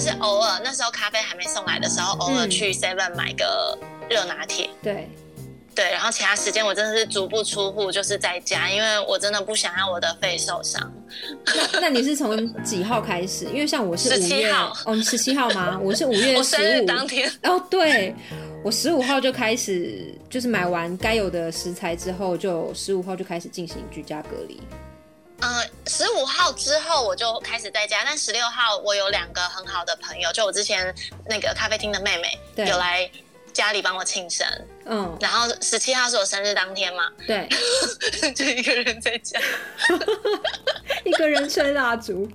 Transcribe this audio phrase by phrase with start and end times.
[0.00, 4.70] 就是偶尔那时候咖啡还没送来的时候，偶尔去 Seven 买个热拿铁。
[4.82, 5.06] 对。
[5.72, 10.92] 对，然后其他时间我真的是足不出户，就是在家，因为我真的不想让我的肺受伤。
[11.74, 13.44] 那你是从几号开始？
[13.46, 15.78] 因为像我是十七号，哦，十七号吗？
[15.84, 17.30] 我是五月十五当天。
[17.44, 18.14] 哦，对，
[18.64, 24.60] 我十五号就开始，就是买完该有的食材之后，就十五号就开始进行居家隔离。
[25.40, 30.94] 呃，十五号之后我就开始在家，但十六号我有两个很好的朋友，就我之前
[31.28, 33.10] 那个咖啡厅的妹妹，有来。
[33.52, 34.46] 家里帮我庆生，
[34.86, 37.48] 嗯，然后十七号是我生日当天嘛，对，
[38.32, 39.40] 就一个人在家，
[41.04, 42.30] 一个人吹蜡烛，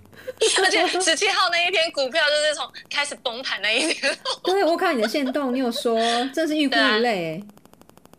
[0.62, 5.98] 而且十七号那一天股票就是从开始崩盘那一天，对我看你的线动，你有说
[6.34, 7.42] 这是预估一类，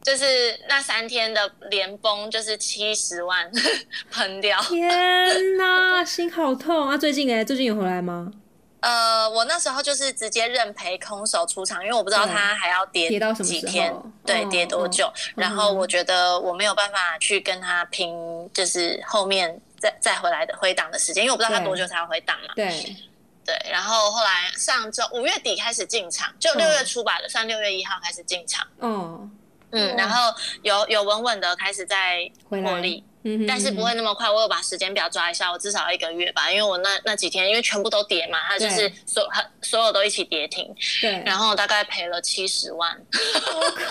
[0.07, 3.51] 就是那三天的连崩就是七十万
[4.13, 6.97] 喷掉，天哪，心好痛啊！
[6.97, 8.31] 最近哎，最近有回来吗？
[8.79, 13.93] 呃，我那时候就是直接认赔空手出场，因为我不知道他还要跌跌到什么几天，
[14.25, 15.13] 对，跌多久。
[15.35, 18.15] 然后我觉得我没有办法去跟他拼，
[18.55, 22.55] 就是后面再再回来的回档的时间，因为我不知道他多久才要回档嘛。
[22.55, 22.97] 对
[23.45, 23.57] 对。
[23.73, 28.65] 然后后来上周五月底开始进场，就六月初吧，算六月一号开始进场。
[28.81, 29.29] 嗯
[29.71, 33.03] 嗯，然后有有稳稳的开始在获利。
[33.47, 42.91] 但是不会那么快，我有把时间表抓一下，我至少要一个月吧，因为我那那几天因为全部都跌嘛，它就是所很所有都一起跌停，对，然后大概赔了七十万。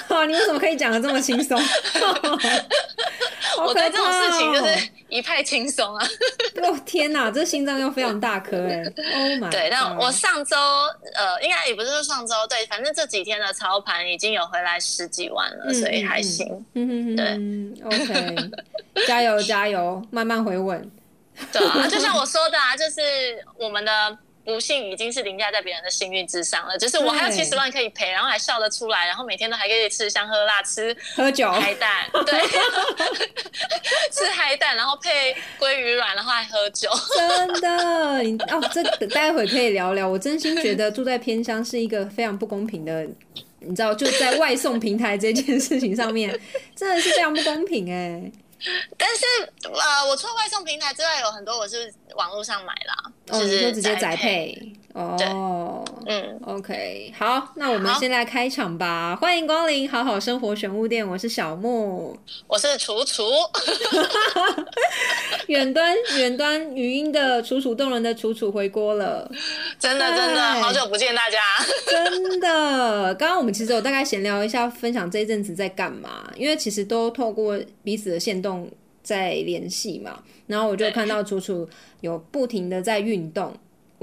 [0.09, 1.59] 哇，你为什么可以讲的这么轻松？
[3.57, 6.05] 我对这种事情就是一派轻松啊！
[6.61, 9.49] 哦天哪，这心脏又非常大颗哎！Oh my！
[9.49, 10.57] 对，但我上周
[11.13, 16.65] 呃，应该也不是说上周，对，反正这几天的操盘已经有回来十几万了，所以还行。
[16.73, 17.25] 嗯对
[17.85, 18.35] ，OK，
[19.07, 20.91] 加油加油，慢慢回稳。
[21.51, 23.01] 对啊，就像我说的啊，就是
[23.57, 24.17] 我们的。
[24.45, 32.39] 不幸已经是凌驾在别人的幸运之上了，就是我还有七十万可以赔，然后还笑得出来，然后每天都还可以吃香喝辣，吃喝酒海胆， 对，
[34.11, 40.07] 吃海胆，然后配鲑鱼卵，然后还喝酒，真的，你哦，这待会可以聊聊。
[40.07, 43.03] 我真心觉得住在偏乡是一个非常不公平的，
[43.61, 46.39] 你知道，就在外送平台这件事情上面，
[46.75, 48.31] 真的是非常不公平哎。
[48.97, 49.23] 但是
[49.69, 54.73] 呃，我除了外送平台之外，有很多我是网络上买啦，就是直接宅配。
[54.95, 59.13] 哦，嗯，OK，好，那我们先来开场吧。
[59.19, 62.15] 欢迎光临好好生活玄物店，我是小木，
[62.47, 63.23] 我是楚楚，
[65.47, 69.29] 远端远端语音的楚楚动人的楚楚回锅了，
[69.77, 71.41] 真的真的好久不见大家，
[71.85, 73.13] 真的。
[73.15, 78.71] 刚刚我们其实有大概闲聊一下，分享这一阵子在干嘛，因为其实都透过彼此的线动
[79.03, 81.67] 在联系嘛，然后我就看到楚楚
[81.99, 83.53] 有不停的在运动。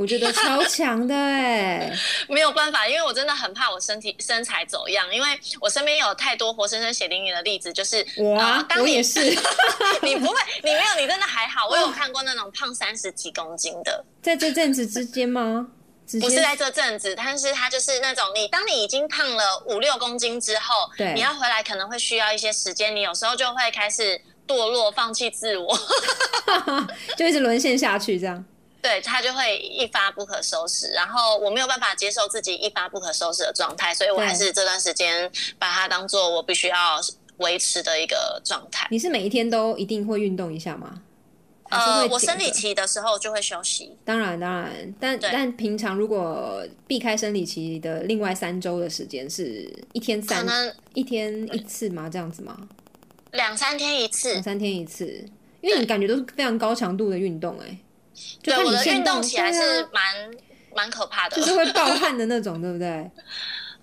[0.03, 1.93] 我觉得 超强的哎，
[2.29, 5.29] 没有办法，因为我真的很怕我身体身材走样，因为
[5.61, 9.21] 我身边有太多活生生血淋淋的例子，就是我啊，我也是，
[10.03, 15.69] 你不会，你没有，你真的还好， 我有看过那种胖三十几公斤的，在这阵子之间吗？
[16.21, 25.79] 不是在这阵子，但是他就是那种你，当你已经胖了五六公斤之后，对，你要回来可能会需要一些时间，你有时候就会开始堕落，放弃自我，
[27.17, 28.45] 就一直沦陷下去这样。
[28.83, 37.01] 对他就会一发不可收拾，然后我没有办法接受自己一发不可收拾的状态，所以我还是这段时间把它当做我必须要
[37.37, 38.89] 维持的一个状态。
[38.91, 41.01] 你是每一天都一定会运动一下吗？
[41.71, 43.97] 呃，我生理期的时候就会休息。
[44.05, 50.45] 当然，当然，但但平常如果避开生理期的另外三周的时间，是一天三
[50.93, 52.11] 一天一次吗？
[52.13, 52.69] 这样子吗？
[53.31, 55.07] 两三天一次，两三天一次，
[55.63, 57.79] 因为你感觉都是非常高强度的运动，哎。
[58.43, 60.31] 对，我的运动起来是蛮
[60.75, 63.11] 蛮可怕的，就是会暴汗的那种， 对不对？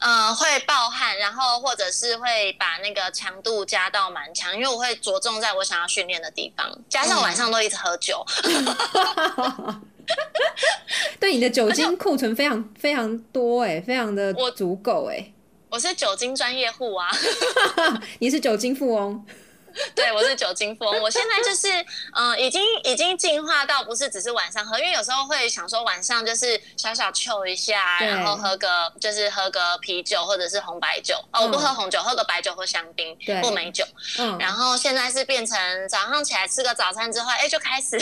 [0.02, 8.26] 嗯，会暴汗，然后或者是会把那个强度加到蛮强，因为我会着重在我想要训练的地方，加上晚上都一直喝酒。
[11.20, 15.34] 对，你的酒精库存非常非常多，哎，非常的足够，哎，
[15.70, 17.10] 我是酒精专业户啊，
[18.20, 19.26] 你是酒精富翁。
[19.96, 21.00] 对，我是酒精风。
[21.02, 21.68] 我现在就是，
[22.14, 31.16] 嗯，已经已经进化到不是只是晚上喝，因为有时候会想说晚上就是小小 chill 一下，然后喝个就是喝个啤酒或者是红白酒。
[31.32, 33.86] 哦，我不喝红酒，喝个白酒或香槟或美酒。
[34.18, 34.38] 嗯。
[34.40, 35.58] 然后现在是变成
[35.88, 37.98] 早上起来吃个早餐之后，哎，就开始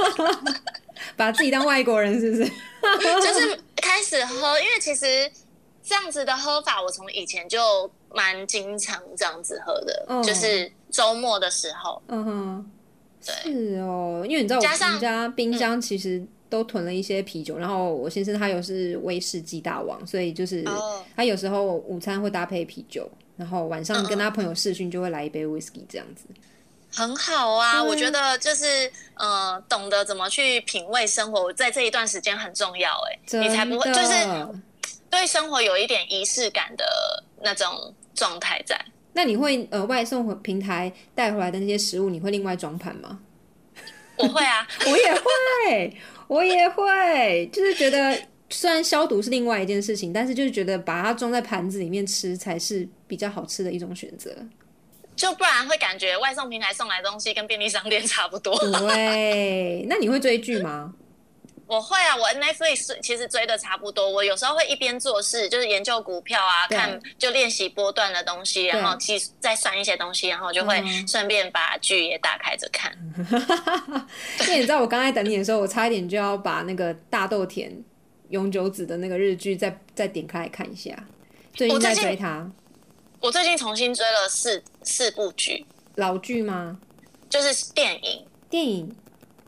[1.16, 2.50] 把自己当外国人，是不是？
[3.20, 5.30] 就是开始喝，因为其实
[5.90, 7.90] 这样子的喝法，我从以前就。
[8.12, 12.02] 蛮经常这样子喝的，就是周末的时候。
[12.08, 12.70] 嗯哼，
[13.24, 20.64] 对，是哦，因为你知道我们家冰箱其实都囤了一些啤酒，然后我先生他又是威士忌大王，所以就是
[21.14, 26.24] 他有时候午餐会搭配啤酒，然后晚上跟他朋友视讯就会来一杯 whisky 这样子。
[26.92, 34.14] 很好啊，我觉得就是呃，懂得怎么去品味生活，在这一段时间很重要哎，你才不会就是
[35.10, 36.84] 对生活有一点仪式感的
[37.42, 38.80] 那种状态在。
[39.12, 43.18] 那你会呃外送平台带回来的那些食物，你会另外装盘吗？
[44.16, 45.96] 我会啊， 我也会，
[46.28, 48.16] 我也会，就是觉得
[48.50, 54.30] 虽然消毒是另外一件事情，但是就是觉得把它装在盘子里面吃才是比较好吃的一种选择。
[55.16, 58.56] 就不然会感觉外送平台送来东西跟便利商店差不多。
[58.58, 60.94] 对，那你会追剧吗？
[61.70, 64.10] 我会啊，我 Netflix 其实追的差不多。
[64.10, 72.92] 我有时候会一边做事，就是研究股票啊，看就练习波段的东西，然后计再算一些东西，然后就会顺便把剧也打开着看。
[74.42, 77.72] 因为你知道，我刚才等你的时候，我差一点就要把那个大豆田
[78.30, 80.90] 永久子的那个日剧再再点开来看一下。
[81.54, 82.50] 最近在追他。
[83.20, 85.64] 我最近重新追了四四部剧，
[85.94, 86.80] 老剧吗？
[87.28, 88.96] 就是电影，电影，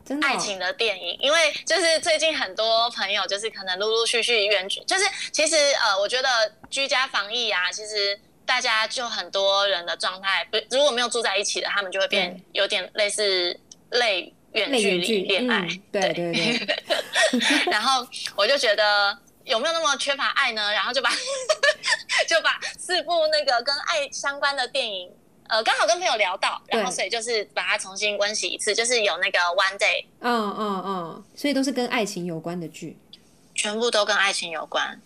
[0.05, 1.17] 真的爱情的电影。
[1.19, 6.29] 因为就是最近很多朋友就是可能陆陆续续远距，就是其实呃，我觉得
[6.69, 13.59] 居家防疫啊，其实大家就很多人的状态，不如果没有住在一起的，他们就会变有点类似
[13.91, 16.67] 类远距离恋爱，对对对。
[17.71, 19.17] 然后我就觉得。
[19.45, 20.71] 有没有那么缺乏爱呢？
[20.71, 21.09] 然后就把
[22.29, 25.11] 就把四部那个跟爱相关的电影，
[25.49, 32.97] 呃，刚好跟朋友聊到，然后所以就是把它重新温习一次，就是有那个 One Day，嗯嗯嗯，所以都是跟爱情有关的剧，
[33.55, 34.99] 全部都跟爱情有关。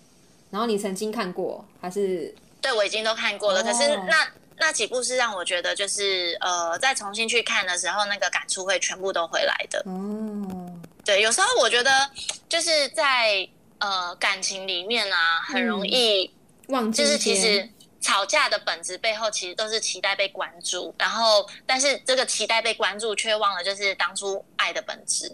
[0.50, 2.34] 然后你曾经看过还是？
[2.62, 3.64] 对，我已经都看过了。
[3.64, 9.84] 可是那那几部是让我觉得就是呃，再重新去看的时候，那个感触会全部都回来的。
[9.86, 10.72] 哦，
[11.06, 12.10] 对，有时候我觉得
[12.50, 13.48] 就是在。
[13.80, 16.34] 呃，感情里面啊，很容易
[16.70, 17.70] 忘记，就是其实
[18.08, 20.96] 吵架的本质背后，其实都是期待被关注。
[20.98, 25.30] 然后，但是这个期待被关注，却忘了就是当初爱的本质。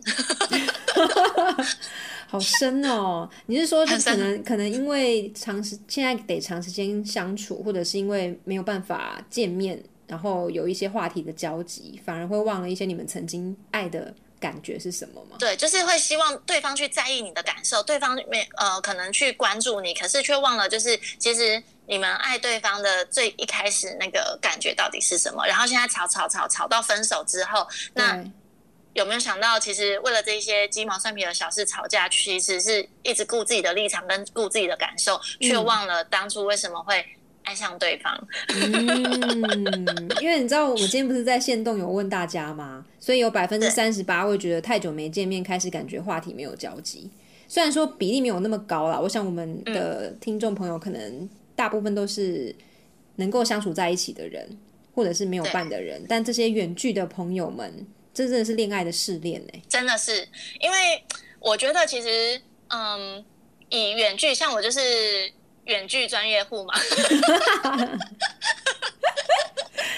[2.25, 3.30] 好深哦！
[3.46, 14.12] 你是说，可能可能因为长时现在得长时间相处，或者是因为没有办法见面，然后有一些话题的交集，反而会忘了一些你们曾经爱的。
[14.44, 15.38] 感觉是什么吗？
[15.40, 25.45] 对，就是会希望对方去在意你的感受，对方没呃可能去关注你，可是却忘了，就是其实你们爱对方的最一开始那个感觉到底是什么？
[25.48, 28.22] 然后现在吵吵吵吵到分手之后，那
[28.92, 37.06] 有没有想到，其实为了这些鸡毛蒜皮的小事吵架，其实是一直顾自己的立场跟顾自己的感受，却忘了当初为什么会。
[37.44, 42.86] 爱上对方，嗯，因为你知道我们今天不是在线动有问大家吗？
[43.00, 47.10] 所以有百分之三十八会觉得太久没见面，开始感觉话题没有交集。
[47.48, 52.56] 虽然说比例没有那么高啦，我想我们的听众朋友可能大部分都是
[53.18, 54.57] 能够相处在一起的人，
[54.95, 56.04] 或者是没有伴的人。
[56.07, 59.54] 但这些远距的朋友们，这真的是恋爱的试炼呢。
[59.68, 60.28] 真的是，
[60.62, 61.04] 因为
[61.40, 63.24] 我觉得其实，嗯，
[63.69, 64.80] 以远距，像我就是。
[65.65, 66.74] 远距专业户嘛，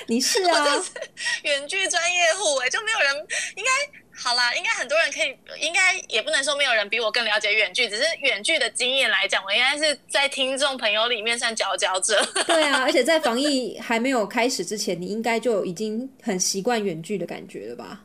[0.07, 0.65] 你是啊，
[1.44, 3.15] 远距专业户哎，就没有人
[3.56, 3.69] 应该
[4.18, 12.23] 好啦，应该很多人可以，应该也不能说没有人比我更了解远距，只是远距的经验来讲，我应该是在听众朋友里面算佼佼者。
[12.47, 18.01] 对啊，而且在防疫还没有开始之前，你应该就已经很习惯远距的感觉了吧？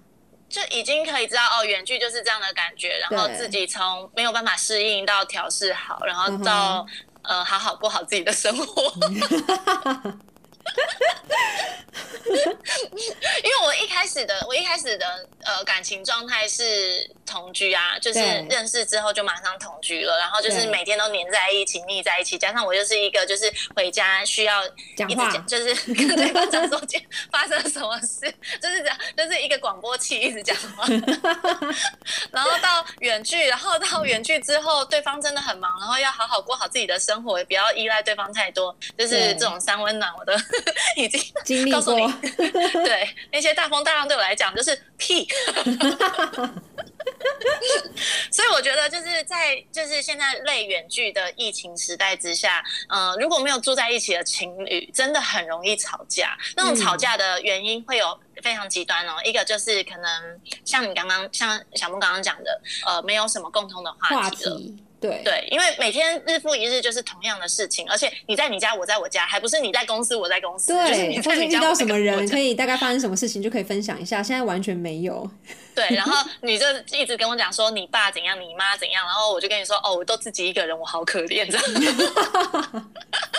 [0.49, 6.85] 就已经可以知道哦，远距就是这样的感觉，然后自己从没有办法适应到调试好，然后到。
[7.23, 8.93] 呃，好好过好自己的生活。
[13.43, 24.63] 因为我一开始的，我一开始的呃感情状态是同居啊，就是认识之后就马上同居了，然后就是每天都黏在一起、腻在一起，加上我就是一个就是回家需要
[24.97, 26.81] 讲话，就是跟对方讲说
[27.33, 30.87] 发生了什么事，就是讲就是一个广播器一直讲话。
[32.31, 40.33] 然后到远距，然后到远距之后，对方真的很忙，然后要好好过好自己的生活，也不要依赖对方太多，就是这种三温暖，我都
[40.97, 41.81] 已经经历过。
[42.85, 45.27] 对那些大风大浪对我来讲就是屁，
[48.31, 56.37] 所以我觉得就是在就是现在类远距的疫情时代之下，呃，如果没有住在一起的情侣，真的很容易吵架。
[56.57, 64.61] 那种吵架的原因会有非常极端哦，一个就是可能像你刚刚像小木刚刚讲的，呃，没有什么共同的话题了。
[65.01, 74.23] 对对，因为每天日复一日就是同样的事情，而且你在你家，我在我家，还不是你在公司，我在公司，就是对，你或是遇在你家我在到什么人，可以大概发生什么事情就可以分享一下。
[74.23, 75.29] 现在完全没有，
[75.75, 82.91] 对，然后你就一直跟我讲说你爸怎样，你妈怎样，然后我就跟你说哦，我都自己一个人，我好可怜这样。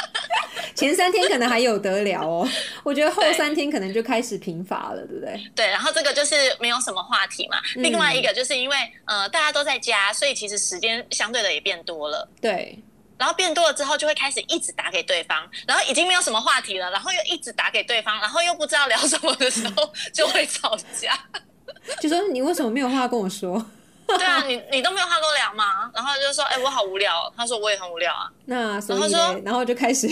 [0.75, 2.48] 前三天可能还有得聊哦，
[2.84, 5.51] 我觉得后三天可能就开始贫乏了，对不对？
[5.56, 7.58] 对，然后这个就是没有什么话题嘛。
[7.75, 8.75] 嗯另外一个就是因为
[9.06, 12.28] 呃大家都在家，所以其实时间相对的也变多了。
[12.42, 12.78] 对，
[13.18, 21.18] 然后变多了之后，就会开始一直打给对方，然后已经没有什么话题了，然后又一直打给对方，然后又不知道聊什么的时候，就会吵架。
[22.00, 23.63] 就说你为什么没有话跟我说？
[24.18, 25.89] 对啊，你你都没有话跟我聊吗？
[25.94, 27.34] 然后就说，哎、我好无聊哦。
[27.36, 28.30] 他说我也很无聊啊。
[28.46, 30.08] 那所以然后说，然后就开始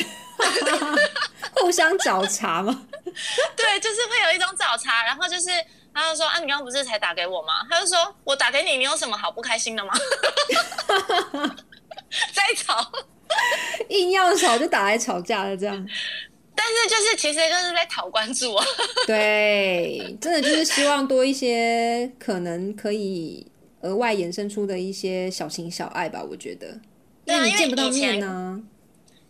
[1.55, 2.85] 互相找茬嘛。
[3.55, 5.49] 对，就是会有一种找茬，然后就是
[5.93, 7.65] 他就说，啊，你刚刚不是才打给我吗？
[7.69, 9.93] 他就说我打给你，你有什么好不开心的吗？
[12.33, 12.91] 在吵，
[13.89, 15.87] 硬要吵就打来吵架了，这样。
[16.55, 18.65] 但是就是其实就是在讨关注啊。
[19.07, 23.49] 对，真的就是希望多一些可能可以
[23.81, 26.79] 额外衍生出的一些小情小爱吧，我觉得，
[27.25, 28.61] 因为你见不到面呢、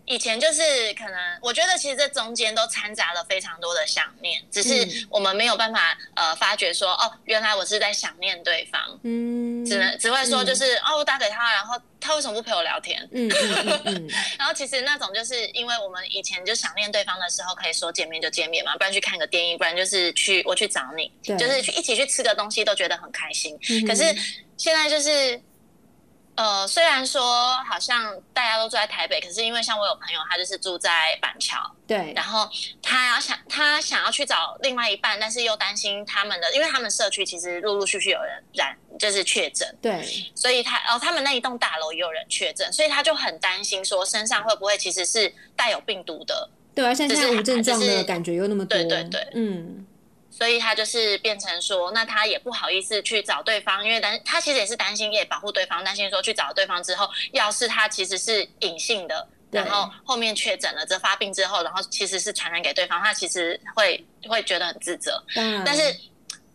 [0.10, 0.62] 以前就是
[0.96, 13.08] 可能，我觉得其实这中间都掺杂了非常多的想念，只嗯是我们没有办法呃发觉说，哦，原来我是在想念对方，嗯，只能只会说就是、哦，我打给他，然后他为什么不陪我聊天？
[13.12, 23.56] 嗯嗯嗯嗯， 然后其实那种就是因为我们以前就想念对方的时候，可以说见面就见面嘛，不然去看个电影，不然就是去我去找你，就是去一起去吃个东西，都觉得很开心。
[23.70, 24.04] 嗯可是
[24.58, 25.40] 现在就是，
[26.40, 32.14] 呃，虽然说好像大家都住在台北，可是因为像我有朋友，他就是住在板桥，对。
[32.16, 32.50] 然后
[32.82, 40.02] 他要想他想要去找另外一半，但是又担心他们的，因为他们社区其实陆陆续续有人染，就是确诊，对，
[40.34, 49.28] 所以他哦，他们那一栋大楼也有人确诊，所以他就很担心说身上会不会其实是带有病毒的，对啊，像现在无症状的感觉又那么多，对对对。
[49.34, 49.86] 嗯，
[50.40, 65.82] 所以他就是变成说，那他也不好意思去找对方，因为担他其实也是担心，也保护对方，担心说去找对方之后，要是他其实是隐性的，然后后面确诊了，这发病之后，然后其实是传染给对方，他其实会会觉得很自责，嗯，但是。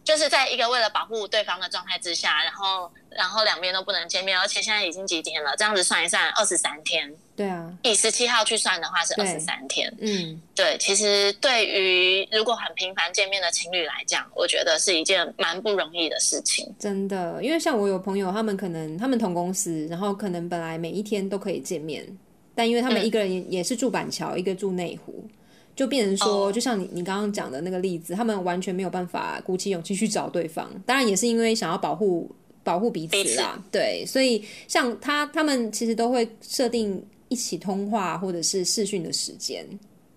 [0.05, 5.57] 就是在一个为了保护对方的状态之下，然后然后两边都不能见面，而且现在已经几天了？
[5.57, 7.11] 这样子算一算，二十三天。
[7.35, 9.93] 对啊，以十七号去算的话是二十三天。
[9.99, 16.73] 嗯，对，其实对于如果很频繁见面的情侣来讲，我觉得是一件蛮不容易的事情。
[16.79, 22.07] 真的，因为像我有朋友，他们可能他们同公司，然后可能本来每一天都可以见面，
[22.55, 25.27] 但因为他们嗯一个人也也是住板桥，一个住内湖，
[25.75, 30.71] 就变成说，哦就像你你刚刚讲的那个例子，他们完全没有办法鼓起勇气去找对方。
[30.87, 32.31] 当然也是因为想要保护
[32.63, 39.67] 保护彼此啦，对，所以像他他们其实都会设定一起通话或者是视讯的时间。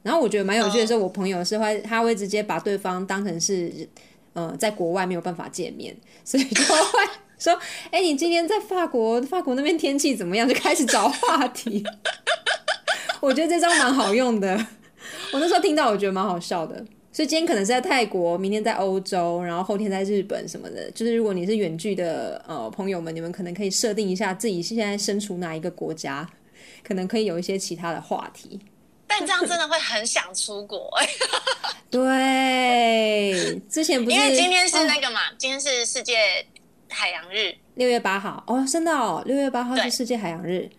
[0.03, 3.87] 然后我觉得蛮有趣的是，我朋友是会他会直接把对方当成是
[4.33, 6.75] 呃在国外没有办法见面，所以就会
[7.37, 7.53] 说
[7.91, 11.83] ：“哎、你今天在法国，法国那边天气怎么样？”就开始找话题。
[13.19, 14.65] 我觉得这招蛮好用的。
[15.33, 16.83] 我那时候听到，我觉得蛮好笑的。
[17.11, 20.91] 所以今天可能是在泰国，明天在欧洲，然后后天在日本什么的。
[20.91, 26.29] 就是如果你是远距的呃朋友们，你们可能可以设定一下自己现在身处哪一个国家，
[26.83, 28.59] 可能可以有一些其他的话题。
[29.07, 31.09] 但这样真的会很想出国、欸，
[31.89, 36.45] 对，之前不是因为今天是哦那个嘛，今天是世界
[36.89, 37.55] 海洋日。
[37.75, 40.69] 六月八号哦，真的哦，六月八号是世界海洋日。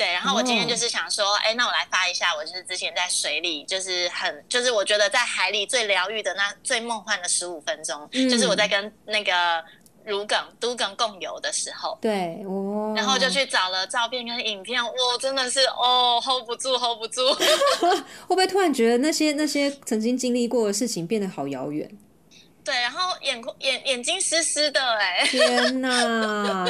[0.00, 9.62] 对，然后我今天哦就是想说，哎、那我来发一下，我就是之前在水里，就是很，就是我觉得在海里最疗愈的那最梦幻的十五分钟，嗯就是我在跟那个
[10.06, 17.20] 如梗、都梗共游的时候，对，哦，然后就去找了照片跟影片，我，真的是哦，hold 不住，hold 不住。
[18.26, 21.86] 会不会突然觉得那些那些曾经经历过的事情变得好遥远？
[22.64, 26.64] 对，然后眼眼眼睛湿湿的、哎，天哪！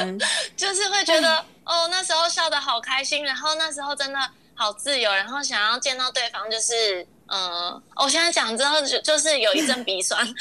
[0.57, 4.19] 就是会觉得哦，那时候笑得好开心，然后那时候真的
[4.55, 10.33] 好自由，然后想要见到对方，就是、呃我现在讲之后就就是有一阵鼻酸， 就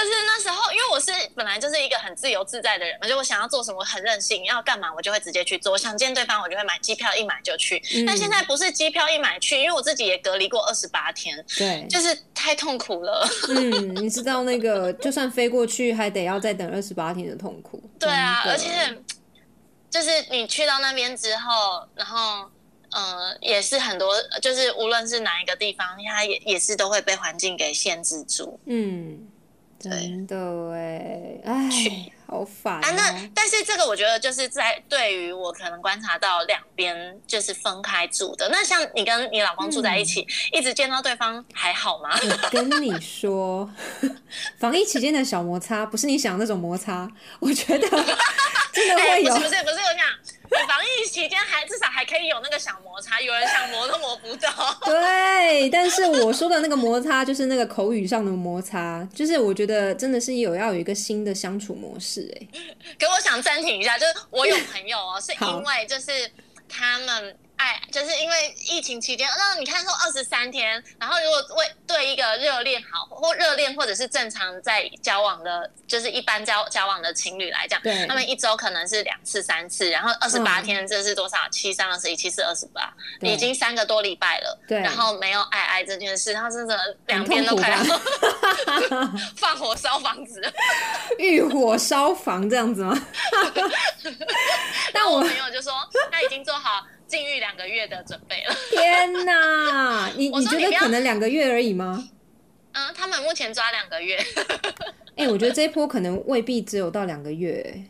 [0.00, 7.82] 是那时候，因为我是本来就是一个很自由自在的人，就我想要做什么很任性，要干嘛我就会直接去做，想见对方我就会买机票一买就去。
[8.06, 13.26] 但现在不是机票一买去，因为我自己也隔离过二十八天，对，就是太痛苦了。
[13.48, 17.82] 嗯，你知道那个，就算飞过去，还得要再等二十八天的痛苦。
[17.98, 18.68] 对啊，而且
[19.90, 22.50] 就是你去到那边之后，然后
[22.92, 28.58] 呃，也是很多，就是无论是哪一个地方，它也也是都会被环境给限制住。
[28.66, 29.28] 嗯，
[29.78, 30.36] 真的
[30.72, 32.90] 哎，哎，好烦啊！
[32.90, 33.30] 那哦。
[33.34, 38.48] 但是这个我觉得就是在对于我可能观察到两边就是分开住的。
[38.50, 42.10] 那像你跟你老公住在一起，一直见到对方还好吗？
[42.22, 43.68] 我跟你说，
[44.58, 47.88] 防疫期间的小摩擦不是你想的那种摩擦，我觉得
[48.72, 49.48] 真的哎，会有不是。
[49.48, 50.19] 不是不是，我讲你
[50.70, 54.48] 防疫期间还至少还可以有那个小摩擦，有人想磨都磨不到。
[54.86, 62.46] 对，但是我说的那个摩擦就是那个口语上的摩擦，就是我觉得真的是有要有一个新的相处模式、哎，
[63.00, 66.30] 可我想暂停一下，就是我有朋友哦，是因为就是
[66.68, 81.36] 他们爱，就是因为疫情期间，那你看说二十三天，然后如果为对一个热恋好或热恋或者是正常在交往的，就是一般交交往的情侣来讲对，他们一周可能是两次三次，然后二十八嗯天这是多少？
[81.50, 82.90] 七三二十一，七四二十八，
[83.20, 84.58] 对已经三个多礼拜了。
[84.66, 87.76] 对然后没有爱爱这件事，他真的两边都快要
[89.36, 90.52] 放火烧房子了。
[91.18, 92.98] 欲火烧房这样子吗？
[94.94, 95.72] 但我朋友就说
[96.10, 98.54] 他已经做好禁欲两个月的准备了。
[98.70, 102.08] 天哪， 你你觉得可能两个月而已吗？
[102.72, 104.16] 嗯，他们目前抓两个月，
[105.16, 107.84] 哎、我觉得这一波可能未必只有到两个月、哎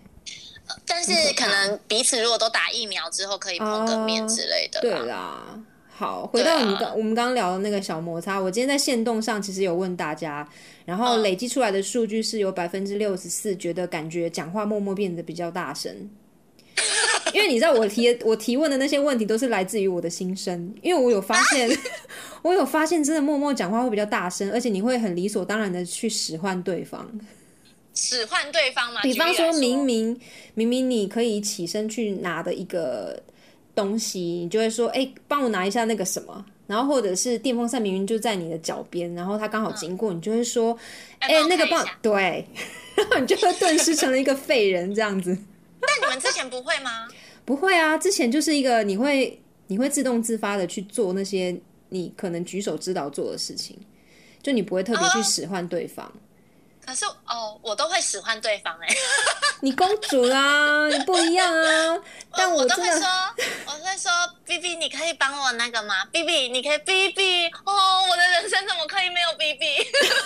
[0.86, 4.80] 但是可能彼此如果都打疫苗之后，可以碰个面之类的。
[4.80, 5.58] 对，啦，
[5.88, 10.48] 好，回到我们刚、我们刚刚聊的那个小摩擦，我今天在线动上其实有问大家，
[10.86, 16.08] 然后嗯累积出来的数据是有百分之六十四觉得感觉讲话默默变得比较大声。
[17.32, 21.70] 因为你知道我提我提问的那些问题都是来自于我的心声，因为我有发现，
[22.42, 27.10] 我有发现真的默默讲话会比较大声，而且你会很理所当然的去使唤对方。
[27.94, 29.00] 使唤对方嘛。
[29.02, 30.18] 比方说明明
[30.54, 33.20] 明明你可以起身去拿的一个
[33.74, 40.76] 东西，你就会说：“哎、帮我拿一下那个什么。”然后或者是电风扇明明就在你的脚边，然后它刚好经过，你就会说
[41.18, 42.12] ：“哎、那个帮看一下对。
[42.94, 45.36] ”然后你就会顿时成了一个废人这样子。
[45.80, 47.08] 但你们之前不会吗？
[47.44, 51.58] 不会啊，之前就是一个你会你会自动自发的去做那些
[51.88, 53.78] 你可能举手之劳做的事情，
[54.42, 56.12] 就你不会特别去哦使唤对方。
[56.84, 58.88] 可是哦，我都会使唤对方哎、
[59.60, 61.98] 你公主啦， 你不一样啊！
[62.32, 63.06] 但我都会说，
[63.66, 64.10] 我会说
[64.44, 69.66] ，B B，你可以帮我那个吗？B B，你可以 B B，哦，我的人生怎么可以没有 B B？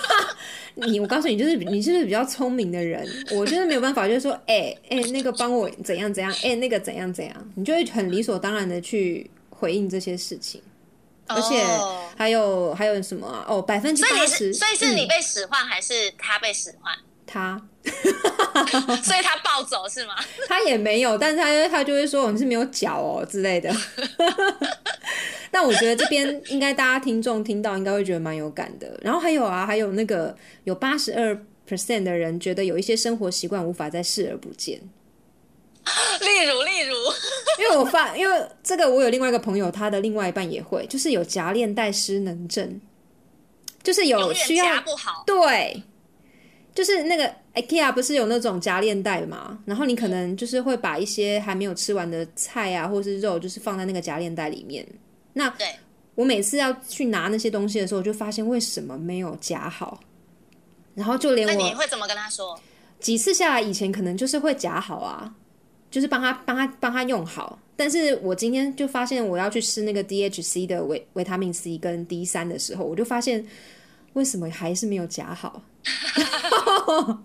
[0.75, 10.61] 你我告诉你，就是你就是比较聪明的人，我就是没有办法，就是说，哎、哎、那个帮我怎样怎样，哎、那个怎样怎样，你就会很理所当然的去回应这些事情，
[11.27, 13.45] 而且哦还有还有什么啊？
[13.47, 16.93] 哦，百分之八十，所以是你嗯被使唤，还是他被使唤？
[17.25, 17.61] 他
[19.03, 20.15] 所以他暴走是吗？
[20.47, 23.73] 他也没有，但是他他就会说你是没有脚哦之类的。
[25.51, 28.99] 但我觉得这边应该大家听众听到应该会觉得蛮有感的。
[29.01, 31.33] 然后还有啊，还有那个有八十二
[31.67, 34.81] percent 的人觉得有一些生活习惯无法再视而不见。
[36.21, 36.95] 例如，例如，
[37.59, 42.81] 因为我发，因为这个我有另外一个朋友，他的另外一半也会，就是有夹链带失能症，
[43.83, 45.23] 就是有需要不好。
[45.27, 45.83] 对，
[46.75, 54.85] 就是那个 IKEA 不是有那种夹链袋嘛，然后你可能就是会把一些还没有吃完的菜啊，或是肉，就是放在那个夹链袋里面。
[55.31, 55.67] 那对
[56.15, 59.99] 我每次要去拿那些东西的时候，我就发现为什么没有夹好，
[60.93, 62.59] 然后就连我你我会怎么跟他说？
[62.99, 65.33] 几次下来，以前可能就是会夹好啊，
[65.89, 67.57] 就是帮他帮他帮他用好。
[67.77, 73.45] 但是我今天就发现我要去吃那个 DHC 的维维他命 C 跟 D 三的时候，我就发现
[74.15, 75.61] 为什么还是没有夹好，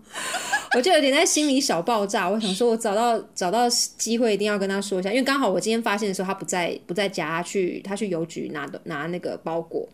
[0.77, 2.29] 我就有点在心里小爆炸。
[2.29, 9.89] 我想说，我找到找到机会一定要跟他说一下，因为刚好我今天发现的时候，他不在不在家，他去他去邮局拿的拿那个包裹。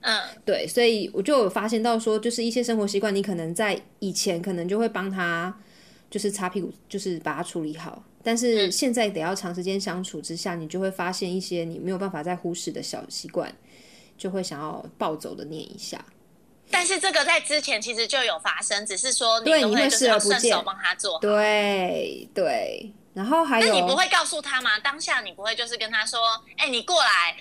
[0.00, 5.54] 嗯，对，所以我就有发现到说，就是一些生活习惯，你可能在以前可能就会帮他，
[6.10, 8.02] 就是擦屁股，就是把它处理好。
[8.22, 13.54] 但是现在得要长时间相处之下，你就会发现一些你没有办法再忽视的小习惯，
[14.16, 16.02] 就会想要暴走的念一下。
[16.70, 21.18] 但是这个在之前其实就有发生，只是说你对你会都会就是视而不见要顺手帮他做。
[21.18, 24.78] 对对，然后还有，那你不会告诉他吗？
[24.78, 26.20] 当下你不会就是跟他说
[26.56, 27.36] ：“哎、你过来。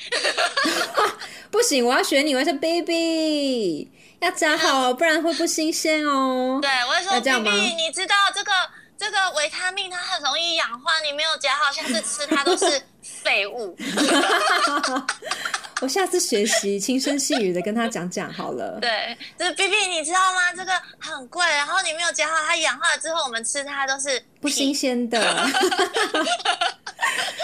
[1.51, 3.89] 不行，我要学你，我要说 baby，
[4.19, 6.59] 要夹好， 不然会不新鲜哦”。
[6.61, 8.51] 对，我会说 baby，你知道这个
[8.99, 13.73] 这个维他命它很容易氧化，你没有夹好，下次吃它都是废物。
[15.81, 18.77] 我下次学习轻声细语的跟他讲讲好了”。
[18.81, 20.51] 对，就是 “BB，你知道吗？
[20.53, 25.17] 这个很贵，然后你没有夹好，它氧化了之后，我们吃它都是不新鲜的。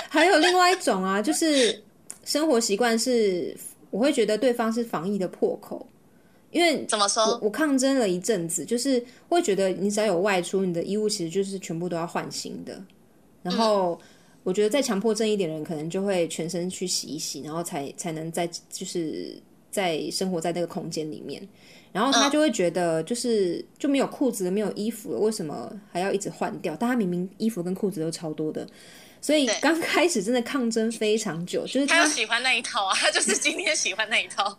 [0.10, 1.82] 还有另外一种啊，就是
[2.26, 3.56] 生活习惯是，
[3.92, 5.88] 我会觉得对方是防疫的破口，
[6.56, 7.38] 因为怎么说？
[7.42, 12.82] 我抗争了一阵子，就是会觉得你只要有外出，你的衣物其实就是全部都要换新的。
[13.44, 14.00] 然后
[14.42, 19.36] 我觉得再强迫症一点人，可能就会全身去洗一洗，然后才才能在就是
[19.70, 21.46] 在生活在那个空间里面。
[21.92, 26.74] 然后他就会觉得，就是就没有裤子没有衣服了，为什么还要一直换掉？
[26.80, 28.66] 但他明明衣服跟裤子都超多的。
[29.26, 34.56] 所以刚开始真的抗争非常久，就是他喜欢那一套啊，他就是今天喜欢那一套。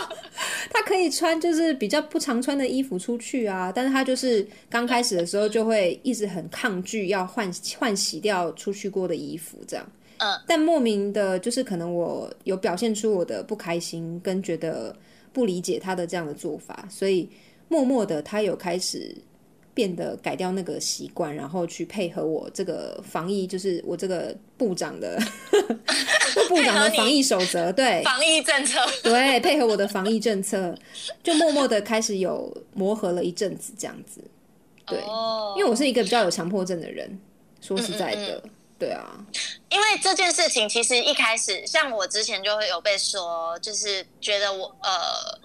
[0.70, 9.92] 他可以穿就是比较不常穿的衣服出去啊，但是他就是刚开始的时候就会一直很抗拒要换换洗掉出去过的衣服这样。
[10.18, 14.94] 嗯，但莫名的就是可能我有表现出我的不开心跟觉得
[15.32, 17.26] 不理解他的这样的做法，所以
[17.66, 19.16] 默默的他有开始。
[19.74, 25.18] 变得改掉那个习惯，然后去配合我这个防疫，就是我这个部长的
[26.48, 30.74] 部长的防疫守则，对防疫政策，对配合我的防疫政策，
[31.22, 34.22] 就默默的开始有磨合了一阵子这样子。
[34.84, 34.98] 对，
[35.56, 37.18] 因为我是一个比较有强迫症的人，
[37.60, 38.42] 说实在的，
[38.78, 39.24] 对啊。
[39.70, 45.38] 因为这件事情其实一开始，像我之前就会有被说，就是觉得我呃，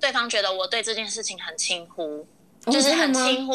[0.00, 2.26] 对方觉得我对这件事情很轻忽。
[2.66, 3.54] 就是很轻忽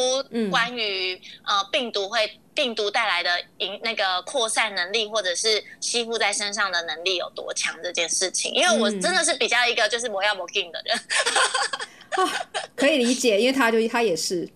[0.49, 10.99] 关于呃病毒会病毒带来的影那个扩散能力，或者是吸附在身上的能力有多强这件事情，因为我真的是比较一个就是我要我进的人，
[12.75, 14.47] 可以理解，因为他就他也是。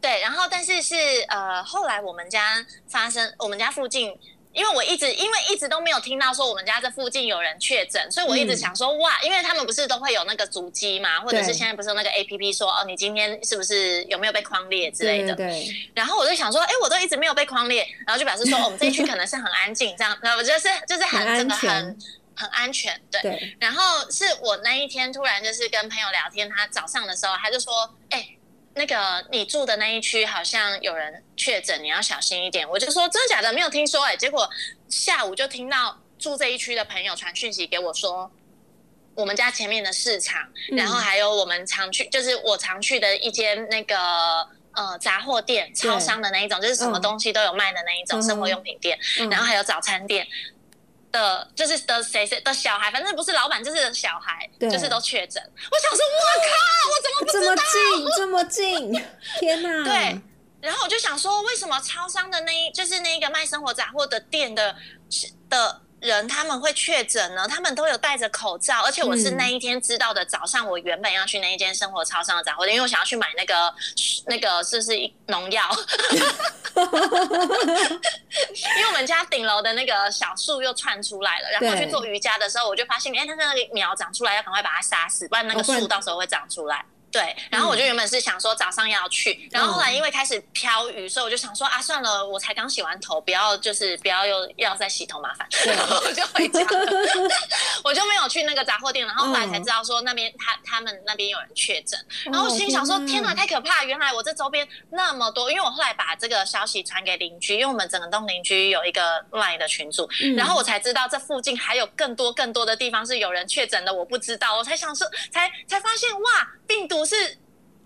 [0.00, 0.94] 对，然后但是是
[1.28, 4.16] 呃后来我们家发生我们家附近。
[4.54, 15.34] 因为我一直因为一直都没有听到说我们家这附近有人确诊，所以我一直想说哇，因为他们不是都会有那个足迹嘛，或者是现在不是有那个 A P P 说哦，你今天是不是有没有被框列之类的？
[15.34, 15.66] 对。
[15.92, 21.98] 然后我就想说，哎，我都一直没有被框列，然后就表示说 我们这一区可能是很安静，这样，那我觉得是就是很真的很
[22.36, 23.56] 很安全，对。
[23.58, 28.33] 然后是我那一天突然就是跟朋友聊天，他早上的时候他就说，哎。
[28.74, 32.68] 那个你住的那一区好像有人确诊，你要小心一点。
[32.68, 34.16] 我就说真的假的，没有听说哎。
[34.16, 34.48] 结果
[34.88, 38.30] 下午就听到住这一区的朋友传讯息给我说，
[39.14, 43.96] 我们家前面的市场，然后还有我们常去，就是我常去的一间那个
[44.72, 48.98] 呃杂货店、超商的那一种，就是什么东西都有卖的那一种生活用品店，
[49.30, 50.26] 然后还有早餐店。
[51.14, 55.40] 的，就是的谁谁的小孩，反正不是老板，就是小孩，就是都确诊。
[55.70, 56.52] 我想说，我靠，
[56.90, 59.04] 我怎么不这么近，这么近？
[59.38, 59.84] 天哪！
[59.84, 60.20] 对，
[60.60, 64.74] 然后我就想说，为什么超商的那一，就是那个卖生活杂货的店的
[65.48, 65.80] 的。
[66.04, 70.24] 人他们会确诊呢，他们都有戴着口罩，而且我是那一天知道的。
[70.26, 73.74] 早上我原本要去那一间生活超商的杂货店，因为我想要去买那个
[74.26, 74.92] 那个是不是
[75.26, 75.62] 农药？
[76.76, 76.82] 因
[78.82, 86.84] 为我们家顶楼的那个小树又窜出来了，然后去做瑜伽的时候，我就发现，哎，它那个苗长出来，要赶快把它杀死，不然那个树到时候会长出来。
[87.14, 96.58] 对，然后我就原本是想说早上要去，然后后来因为开始飘雨，所以我就想说啊，算了，我才刚洗完头，不要就是不要又要再洗头麻烦， 然后我就回家，
[97.84, 99.06] 我就没有去那个杂货店。
[99.06, 103.84] 然后后来才知道说那边他他们那边有人确诊，然后我心想说天哪，太可怕！
[103.84, 117.03] 原来我这周边那么多，因为我后来把这个消息传给邻居，因为我们整个栋邻居有一个 line 的群组，然后我才知道这附近还有更多更多的地方是有人确诊的，我不知道，我才想说才才发现哇，病毒。
[117.04, 117.14] 是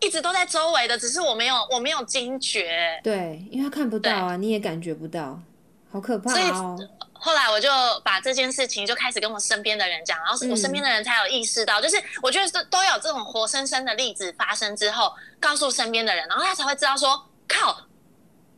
[0.01, 3.01] 一直都在周围的，只是我没有我没有惊觉。
[3.03, 5.41] 对，因为他看不到啊，你也感觉不到，
[5.91, 6.79] 好可怕哦。
[7.21, 7.69] 后来我就
[8.05, 17.77] 把这件事情就开始跟我身边的人讲，然后我身边的人才有意识到，就是我觉得都都有这种活生生的例子发生之后，告诉身边的人，然后他才会知道说，靠，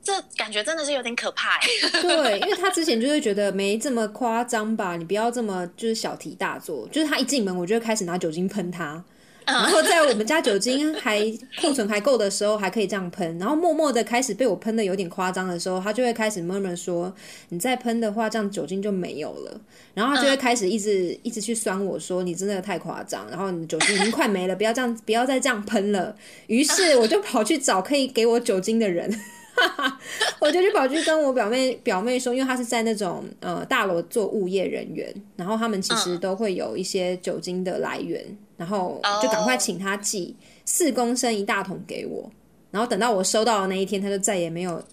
[0.02, 1.58] 这感觉真的是有点可怕。
[2.02, 9.02] 对，因为他之前就会觉得没这么夸张吧，你不要这么就是小题大做，就是他一进门我就开始拿酒精喷他。
[9.52, 11.20] 然后在我们家酒精还
[11.60, 13.38] 库存还够的时候，还可以这样喷。
[13.38, 17.12] 然后默默的开始被我喷的有点夸张的时候，他就会开始默默说
[17.50, 19.60] ：“你再喷的话，这样酒精就没有了。”
[19.92, 26.14] 然后他就会开始一直一直去酸我说：“你真的太夸张，然后你酒精已经快没了，不要这样，不要再这样喷了。”
[26.46, 29.12] 于是我就跑去找可以给我酒精的人。
[30.40, 38.24] 我就去跑去跟我表妹表妹说，因为她是在那种呃大楼做物业人员，然后他们其实都会有一些酒精的来源，
[38.60, 42.30] 然后就赶快请他寄四公升一大桶给我，
[42.70, 44.84] 然后等到我收到的那一天，他就再也没有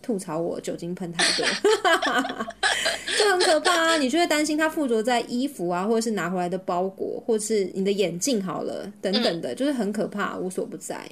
[0.00, 1.44] 吐槽我酒精喷太多，
[3.18, 3.96] 就很可怕啊！
[3.96, 11.04] 你就会担心他附着在衣服啊，或者是拿回来的包裹，或是你的眼镜好了等等的，就是很可怕，无所不在。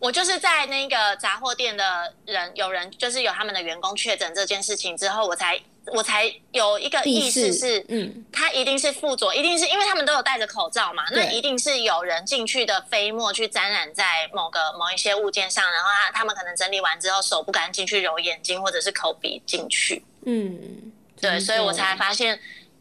[0.00, 1.82] 我就是在那个杂货店的
[2.26, 5.58] 人，有人就是有他们的员工确诊这件事情之后，我才
[5.92, 22.38] 我才有一个意识是，嗯，他一定是附着，一定是因为他们都有戴着口罩嘛，那一定是有人进去的飞沫去沾染在某个某一些物件上，然后他他们可能整理完之后手不敢进去揉眼睛或者是口鼻进去，嗯，对，所以我才发现。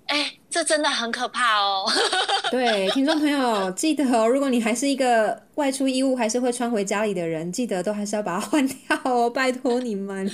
[0.08, 1.86] 哎，这真的很可怕哦！
[2.50, 10.30] 对，听众朋友记得哦，如果你还是一个外出衣物还是会穿回家里的人，记得都还是要把它换掉哦， 拜托你们，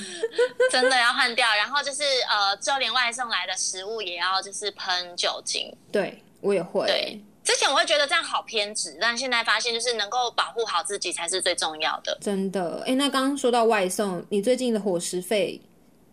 [0.71, 1.47] 真的要换掉。
[1.55, 5.75] 然后就是呃，就连外送来的食物也要就是喷酒精。
[5.91, 6.86] 对我也会。
[6.86, 12.15] 对，之前我会觉得这样好偏执，但现在发现就是能够保护好自己才是最重要的。
[12.21, 15.59] 真的，哎，那刚刚说到外送，你最近的伙食费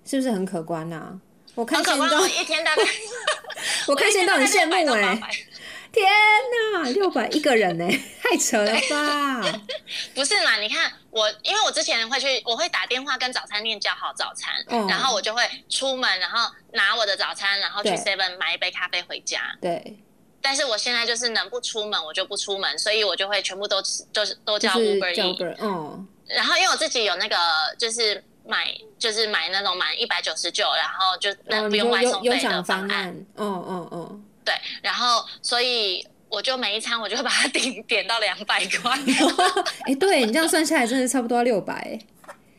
[0.06, 1.20] 是不是很可观啊？
[1.54, 2.82] 我看现到一天大概，
[3.86, 5.18] 我看现到很羡慕哎，
[5.92, 6.06] 天
[6.72, 7.84] 哪，六百一个人呢，
[8.22, 9.40] 太扯了吧？
[10.14, 10.56] 不是嘛？
[10.58, 14.54] 你看我，因为我之前会去，我会打电话跟早餐店叫好早餐，
[14.88, 19.40] 然后我就会出门，然后拿我的早餐，然后去 Seven 买一杯咖啡回家。
[19.60, 19.98] 对。
[20.42, 23.82] 但是我现在就是能不出门我就不出门，所以我就会全部都
[24.12, 25.56] 就是都叫 Uber E。
[25.60, 26.08] 嗯。
[26.28, 27.36] 然后因为我自己有那个
[27.76, 28.24] 就是。
[28.50, 33.08] 买就是买那种满一百九十九，然后就那不用外送费的方案。
[33.36, 34.52] 嗯嗯嗯，对。
[34.82, 38.98] 然后所以我就每一餐我就把它 点点到两百块。
[39.86, 41.98] 哎，对你这样算下来，真的差不多要六百。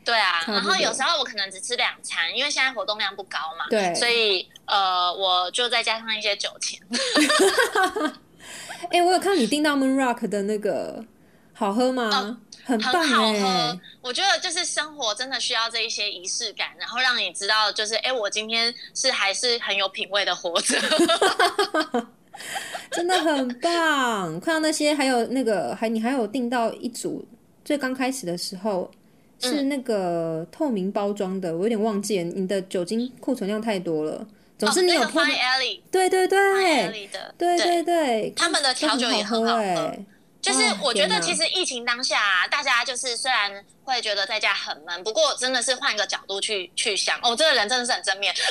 [0.04, 3.65] 对啊，然后有时候我可能只吃两餐，因为现在活动量不高嘛。
[3.69, 3.93] 对。
[3.93, 6.80] 所以呃，我就再加上一些酒钱。
[8.89, 11.06] 哎，我有看到你订到 Moon Rock 的那个，
[11.54, 12.39] 好喝吗？
[12.63, 20.80] 很很好喝，我觉得就是生活真的需要这一些仪式感，然后让你知道，就是哎，我今天是还是很有品味的活着，
[22.91, 24.39] 真的很棒。
[24.39, 27.26] 看到那些，还有那个，还你还有订到一组，
[27.63, 28.89] 最刚开始的时候
[29.39, 34.28] 是那个透明包装的，我有点忘记了，你的酒精库存量太多了。
[34.58, 35.19] 总之你有透
[35.89, 39.95] 对对对，对对对，他们的调酒也很好喝。
[40.41, 48.34] 就是我觉得，其实疫情当下，大家就是虽然会觉得在家很闷，不过真的是换一个角度去去想，哦，这个人真的是很正面。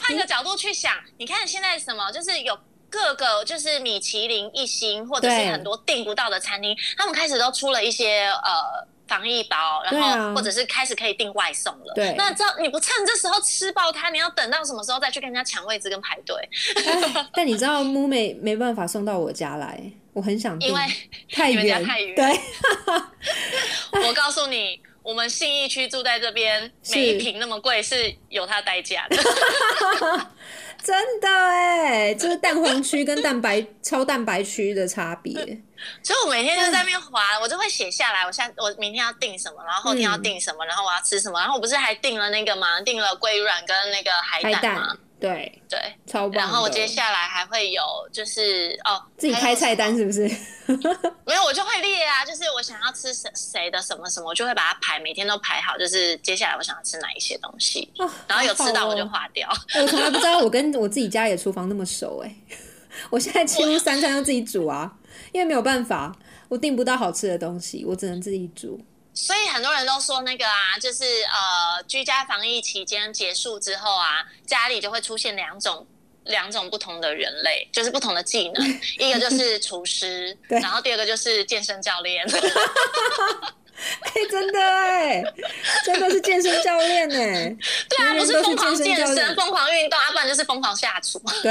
[0.00, 2.58] 换一个角度去想，你看现在什么，就是有
[2.90, 8.86] 各个就是米其林一星，或者是很多订不到的餐厅，他们开始都出了一些呃。
[9.06, 11.92] 防疫包，然后或者是开始可以订外送了。
[11.94, 16.36] 对，那知道你不趁这时候吃爆它，你要等到什么时候再去跟人家抢位置跟排队？
[17.34, 19.80] 但你知道， 木美没办法送到我家来，
[20.12, 20.80] 我很想，因为
[21.30, 22.14] 太远，太远。
[22.14, 22.40] 对，
[24.08, 29.16] 我告诉你，我们信义区住在这边，每一瓶那么贵是有它代价的。
[30.82, 35.34] 真的哎，就是蛋黄区跟蛋白 超蛋白区的差别。
[36.02, 42.80] 所以我每天就在那边划，我就会写下来，我下我明天要订什么，然后后天要订什么，然后我要吃什么，然后我不是还订了那个吗？
[42.82, 44.96] 订了龟卵跟那个海胆吗？
[45.22, 46.32] 对对，超棒。
[46.36, 47.82] 然后我接下来还会有，
[48.12, 50.22] 就是哦，自己开菜单是不是？
[51.24, 57.90] 没有，我就会列啊，就是我想要吃谁谁的什么什么，我就会把它排，每天都排好，就是接下来我想要吃哪一些东西，
[58.26, 59.48] 然后有吃到我就划掉。
[59.80, 62.34] 我从来不知道我跟我自己家里的厨房那么熟哎，
[63.10, 64.92] 我现在几乎三餐都自己煮啊，
[65.32, 66.14] 因为没有办法，
[66.48, 68.80] 我订不到好吃的东西，我只能自己煮。
[69.14, 75.86] 所以很多人都说那个啊，就是呃，居家防疫期间结束之后啊，家里就会出现两种
[76.24, 82.24] 两种不同的人类，就是不同的技能， 一个就是厨师， 然后第二个就是健身教练。
[84.02, 85.24] 哎，真的哎，
[85.84, 87.56] 真的是健身教练哎，
[87.88, 91.20] 对啊，不是疯狂健身、疯狂运动，要不然就是疯狂下厨。
[91.42, 91.50] 对，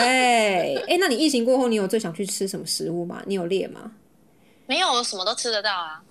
[0.88, 3.22] 哎，那你疫情过后，你有最想去吃什么食物吗？
[3.26, 3.92] 你有列吗？
[4.72, 6.02] 没有，我什么都吃得到啊！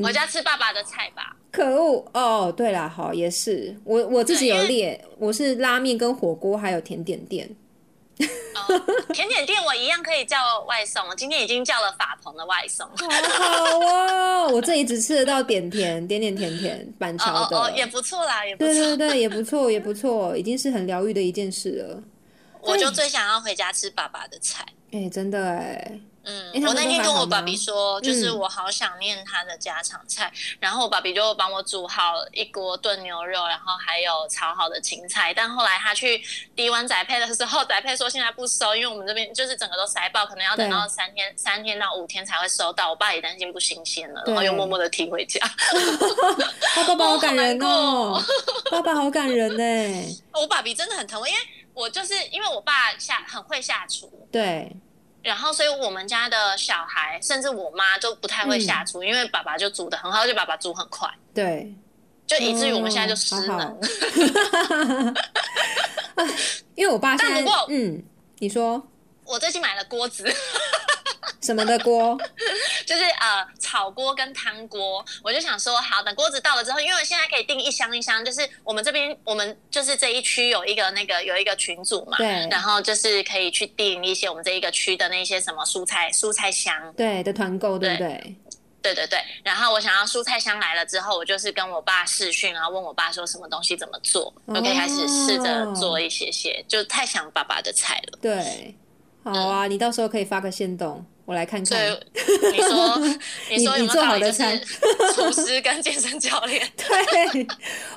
[0.00, 1.34] 我家吃爸爸的菜吧。
[1.50, 2.54] 可恶哦！
[2.56, 7.50] 对了，好也是，我我自己有列，我是拉面跟火锅，还有甜点店。
[9.12, 10.36] 甜点店我一样可以叫
[10.68, 12.88] 外送，今天已经叫了法鹏的外送。
[12.96, 22.00] 好哦，我这里只吃得到点甜，点点甜甜板桥的，也不错啦，也不错，对对对，也不错，也不错，已经是很疗愈的一件事了。
[22.60, 24.64] 我就最想要回家吃爸爸的菜。
[24.92, 25.98] 哎，真的哎。
[26.24, 35.32] 嗯，我那天跟我爸比说，就是我好想念他的家常菜，然后我爸比就帮我煮好一锅炖牛肉，然后还有炒好的青菜。
[35.34, 36.22] 但后来他去
[36.56, 42.90] 低温宅配的时候， 宅配说现在不收，因为我们这边就是整个都塞爆，可能要等到三天、三天到五天才会收到。
[42.90, 45.40] 我爸也担心不新鲜了，然后又默默的提回家。
[46.74, 48.22] 他爸爸好感人哦，
[48.70, 50.16] 爸爸好感人呢。
[50.32, 51.40] 我爸比真的很疼我，因为
[51.74, 54.74] 我就是因为我爸下很会下厨，对。
[55.24, 61.08] 然后，所以我们家的小孩，甚至我妈都不太会下厨，因为爸爸就煮的很好，而且爸爸煮很快。
[61.34, 61.74] 对，
[62.26, 63.80] 就以至于我们现在就失能。
[66.74, 68.02] 因为我爸现在，不过嗯，
[68.38, 68.86] 你说，
[69.24, 70.24] 我最近买了锅子。
[71.42, 72.18] 什么的锅？
[72.86, 88.36] 就是呃炒锅跟汤锅，我就想说，好，等锅子到了之后，因为我现在可以订一箱一箱，就是我们这边我们就是这一区有一个那个有一个群组嘛，对，然后就是可以去订一些我们这一个区的那些什么蔬菜蔬菜箱，对的团购，对不对？
[88.82, 89.18] 对对对。
[89.42, 98.18] 然后我想要蔬菜箱来了之后，我就是跟我爸试训，然后问我爸说什么东西怎么做，就可以开始试着做一些些，就太想爸爸的菜了。
[98.20, 98.74] 对，
[99.22, 101.04] 好啊，你到时候可以发个线动。
[101.24, 101.78] 我来看看。
[101.78, 102.98] 对，你说，
[103.50, 104.60] 你说你做好的餐，
[105.14, 106.66] 厨师跟健身教练。
[106.76, 107.46] 对，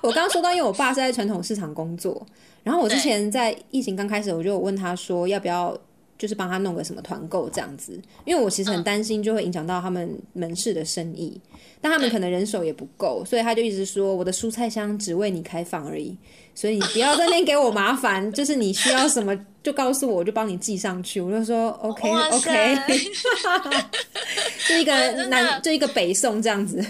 [0.02, 2.26] 我刚刚说到，因为我爸是在传统市场工作，
[2.64, 5.78] 然后我之前在疫情刚开始，我就问他说要不要。
[6.20, 7.94] 就是帮他弄个什么团购这样子，
[8.26, 11.40] 因为我其实很担心就会影响到他们门市的生意，
[11.80, 16.18] 但他们可能人手也不够，所以他就一直说我的蔬菜箱只为你开放而已，
[16.58, 21.22] 所以你不要在那边给我麻烦，就是你需要什么就告诉我，我就帮你寄上去。
[21.22, 22.76] 我就说 OK OK，
[24.68, 26.84] 就一个 南就一个北宋这样子。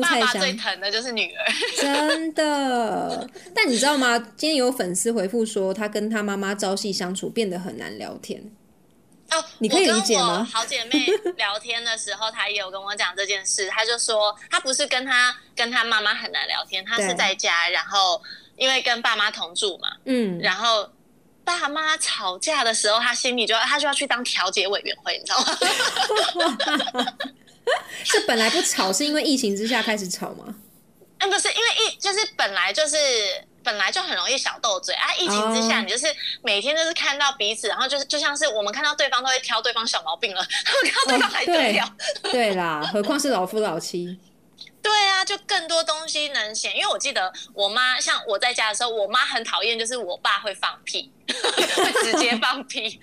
[0.00, 3.28] 爸爸最疼的就是女儿，真的。
[3.52, 4.16] 但你知道吗？
[4.36, 8.40] 今天有粉丝回复说，他跟他妈妈朝夕相处变得很难聊天。
[9.32, 10.48] 哦，你可以理解吗？
[10.52, 13.68] 好姐妹聊天的时候，她也有跟我讲这件事。
[13.68, 18.20] 她就说，她不是跟她跟她妈妈很难聊天，她是在家，然后
[18.56, 20.90] 因为跟爸妈同住嘛，嗯，然后
[21.44, 27.08] 爸妈吵架的时候，他心里就要他就要去当调解委员会，你知道吗？
[28.04, 30.54] 是本来不吵，是因为疫情之下开始吵吗？
[31.18, 32.96] 嗯，不是，因为疫就是本来就是
[33.64, 35.14] 本来就很容易小斗嘴啊。
[35.14, 36.06] 疫情之下，你就是
[36.42, 41.96] 每天都是看到彼此，然后就是就像是我们看到对方都会挑对方小毛病了，他们看到对方还得了？
[42.30, 44.18] 对啦，何况是老夫老妻。
[44.82, 53.00] 对啊，就更多东西能写，因为我记得我妈，像我在家的时候，我妈很讨厌，就是我爸会放屁， 会直接放屁，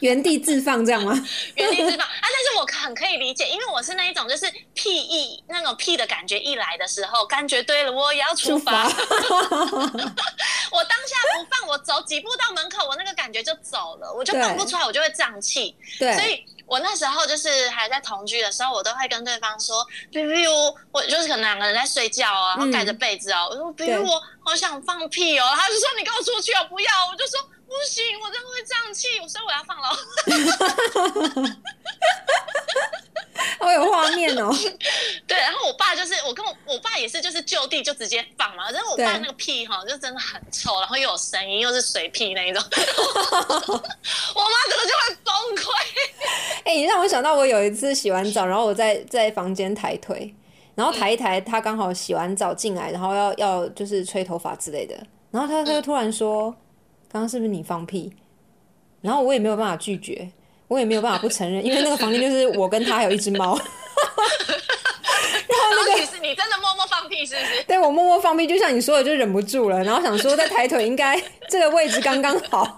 [0.00, 1.14] 原地自放这样吗？
[1.56, 2.12] 原地自放啊！
[2.20, 8.84] 但是我很可以理解，因为我是那一种，就是屁意那种屁的感觉一来的时候，感觉对了，我也要出发。
[10.70, 15.74] 我当下不放，我走几步到门口，我那个感觉就走了，我就放不出来，我就会胀气。
[15.98, 16.44] 对，所以。
[16.66, 20.50] 我那时候就是还在同居的时候，我都会跟对方说，比如
[20.92, 29.96] 我就是可能两个人在睡觉啊，然后盖着被子哦，我说比如我好想放屁哦，他就说你跟我出去哦，不要，我就说不行，我真的会胀气，所以我要放了。
[33.58, 34.50] 好有画面哦。
[35.26, 38.70] 对，然后我爸就是我跟我我爸也是，就是就地就直接放嘛。
[38.70, 42.62] 然后我爸那个屁哈，就真的很臭，然后又有声音，又是水屁那一种。
[42.70, 45.70] 我妈可能就会崩溃。
[46.64, 50.34] 哎，你让我想到我有一次洗完澡，然后我在在房间抬腿，
[50.74, 54.94] 然后抬一抬，他刚好洗完澡进来，然后要要就是吹头发之类的，
[55.30, 56.50] 然后他他就突然说
[57.10, 58.12] ：“刚刚是不是你放屁？”
[59.02, 60.30] 然后我也没有办法拒绝。
[60.74, 63.56] 我也没有办法不承认，因为那个房间就是我跟他还有一只猫。
[65.46, 67.62] 然后那个是你真的默默放屁是不是？
[67.62, 72.76] 对我默默放屁，就像你说的，就忍不住了，然后想说在抬腿应该这个位置刚刚好，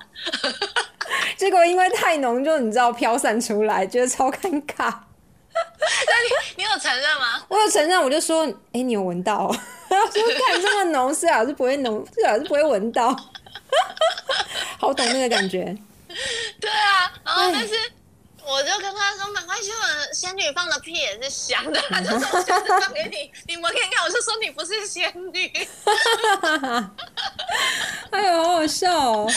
[1.38, 4.92] 结果因为太浓，就你知道飘散出来，觉得超尴尬。
[5.56, 7.42] 那你你有承认吗？
[7.48, 9.50] 我有承认，我就说，哎，你有闻到？
[9.88, 13.16] 他说看这么浓，最好是不会浓，最好是不会闻到。
[14.78, 15.74] 好懂那个感觉。
[16.61, 17.74] 对啊，然后但是
[18.44, 24.05] 我就跟他说，赶快去闻仙女放的屁也是香的， 他就说下次放给你，你闻看看。
[24.05, 25.50] 我就说你不是仙女，
[28.11, 29.29] 哎呦，好好笑哦。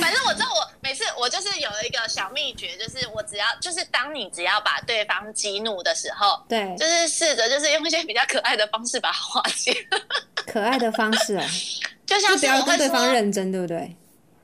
[0.00, 9.86] 反正我知道，我每次我就是有一个小秘诀，就是我只要就是当你只要把对方激怒的时候，对，就是试着就是用一些比较可爱的方式把它化解。
[10.46, 11.46] 可爱的方式啊，
[12.06, 13.94] 就像不要跟对方认真，对不对？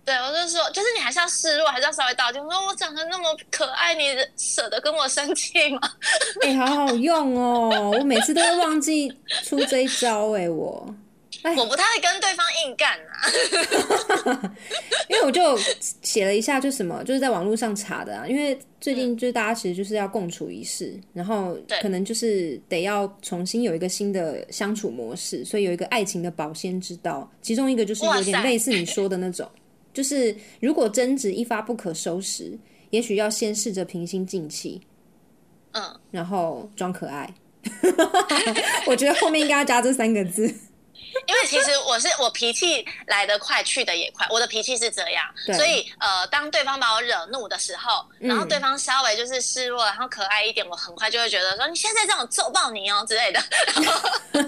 [0.08, 2.42] 对，我就说，就是你还是要示弱，还是要稍微道歉。
[2.42, 4.04] 我说我长得那么可爱，你
[4.38, 5.80] 舍得跟我生气吗？
[6.40, 7.92] 哎，好好用哦！
[7.98, 10.94] 我每次都会忘记出这一招，哎，我，
[11.58, 14.50] 我不太会跟对方硬干啊。
[15.10, 15.58] 因为我就
[16.00, 18.26] 写了一下，就什么，就是在网络上查的啊。
[18.26, 29.46] 因为最近就是大家其实就是要共处一室，然后可能就是得要重新有一个新的相处模式，所以有一个爱情的保鲜之道，其中一个就是有点类似你说的那种。
[29.98, 32.56] 就是如果争执一发不可收拾，
[32.90, 34.80] 也许要先试着平心静气，
[35.72, 35.82] 嗯，
[36.12, 37.28] 然后装可爱。
[38.86, 40.54] 我觉得后面应该要加这三个字。
[41.26, 45.24] 因为其实我是我脾气来得快，去得也快，我的脾气是这样，
[45.56, 53.42] 所以呃，当对方把我惹怒的时候，然后对方稍微就是示弱，然后可爱一点，我很快就会觉得说你现在这样揍爆你哦之类的，
[53.82, 54.10] 然后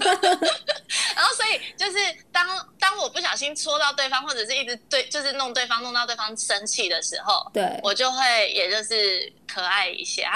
[1.15, 1.97] 然后所以就是
[2.31, 2.47] 当
[2.79, 10.31] 当我不小心戳到对方，或者是一直对就是弄对方弄到对方生气的时候，对我就会也就是可爱一下。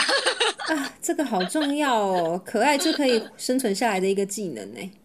[0.67, 4.79] 啊，这个好重要哦，可爱就可以生存下来的一个技能呢。
[4.81, 5.04] 不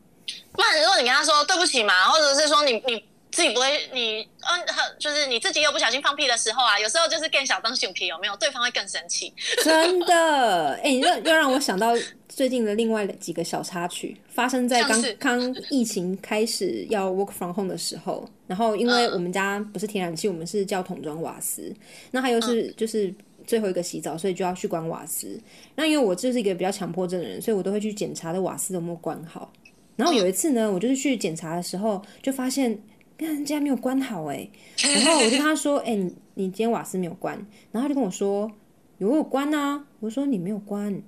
[0.56, 4.66] 然，如果你跟他说对不起嘛，或者是说你你自己不会，你嗯，
[4.98, 8.36] 就是你自己又不小心放屁的时候啊，有时候就是更小当熊皮，有没有？
[8.36, 9.32] 对方会更生气。
[9.62, 11.92] 真的， 哎，又又让我想到
[12.28, 18.28] 最近的另外几个小插曲，发生在刚刚疫情开始要 work from home 的时候。
[18.48, 21.72] 然后，因为我们家不是天然气，我们是叫桶装瓦斯，
[22.10, 23.14] 那还有是就是
[23.46, 25.40] 最后一个洗澡，所以就要去关瓦斯。
[25.76, 29.52] 那因为我就是一个比较强迫症的人，所以我都会去检查的瓦斯有没有关好。
[30.00, 32.78] 然后有一次呢，我就是去检查的时候，就发现，
[33.18, 34.48] 看竟然没有关好哎。
[34.78, 37.34] 然后我就跟他说：“哎，你你今天瓦斯没有关。”
[37.70, 38.50] 然后他就跟我说
[38.98, 41.02] ：“有有关啊。”我说：“你没有关，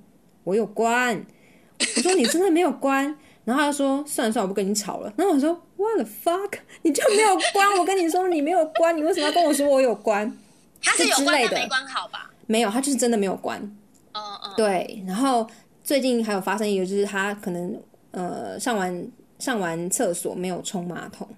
[0.45, 1.25] 我有关。”
[1.81, 6.53] 我说：“你真的没有关。”然后他说：“算了算了，我不跟你吵了。”然后我说：“What the fuck？
[6.83, 7.79] 你就没有关？
[7.79, 10.31] 我跟你说你没有关，你为什么要跟我说我有关？”
[10.83, 12.31] 他是有关但没关好吧？
[12.47, 13.59] 没有，他就是真的没有关。
[14.13, 14.53] 嗯嗯。
[14.57, 15.49] 对，然后
[15.83, 17.81] 最近还有发生一个，就是他可能。
[18.13, 19.09] 呃，上完
[19.39, 21.29] 上完厕所没有冲马桶，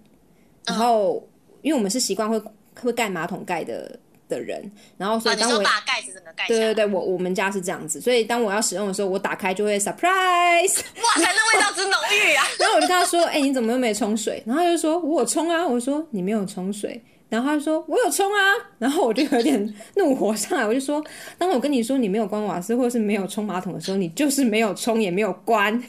[0.66, 1.26] 然后
[1.62, 2.40] 因为我们是习惯会
[2.80, 3.98] 会盖马桶盖的
[4.28, 12.44] 的人，然后所以当我把盖子整个盖对对对，我我们家是这样子，所以当我要使用的时候，我打开就会 surprise，哇塞，那味道真浓郁啊！
[12.58, 17.00] 然后我就跟他说：“哎，你怎么又没冲水？”然后他就说：“我有冲啊。”我说：“你没有冲水。”
[17.30, 21.04] 然后他就说：“我有冲啊。”然后我就有点怒火上来，我就说
[21.38, 25.82] ：“当我跟你说你没有关瓦斯或者是没有冲马桶的时候，你就是没有冲也没有关。”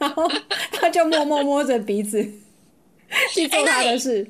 [0.00, 0.26] 然后
[0.72, 2.22] 他就默默摸着鼻子
[3.34, 4.28] 去做他的事。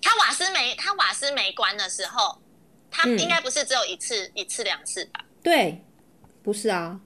[0.00, 2.40] 他瓦斯没他瓦斯没关的时候，
[2.90, 5.20] 他应该不是只有一次一次两次吧？
[5.42, 5.84] 对，
[6.42, 6.98] 不是啊。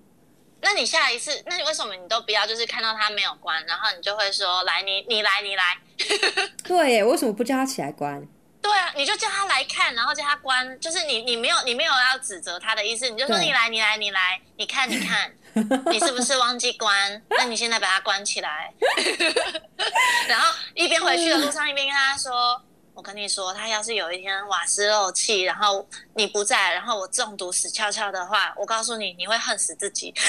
[0.61, 2.47] 那你下一次，那你为什么你都不要？
[2.47, 5.77] 就是看到他没有关，然后你就会说：“来，你你来，你来。
[6.63, 8.25] ”对，为什么不叫他起来关？
[8.61, 10.79] 对啊，你就叫他来看，然后叫他关。
[10.79, 15.35] 就是你你没有你没有要指责他的意思，你就说：“你来，你来，你来，你看，你看。”
[15.91, 17.23] 你是不是忘记关？
[17.31, 18.73] 那你现在把它关起来。
[20.29, 22.61] 然后一边回去的路上，一边跟他说
[22.95, 30.13] ：“我跟你说，他要是有一天瓦斯漏气，然后你不在，然后我中毒死翘翘的话，我告诉你，你会恨死自己。”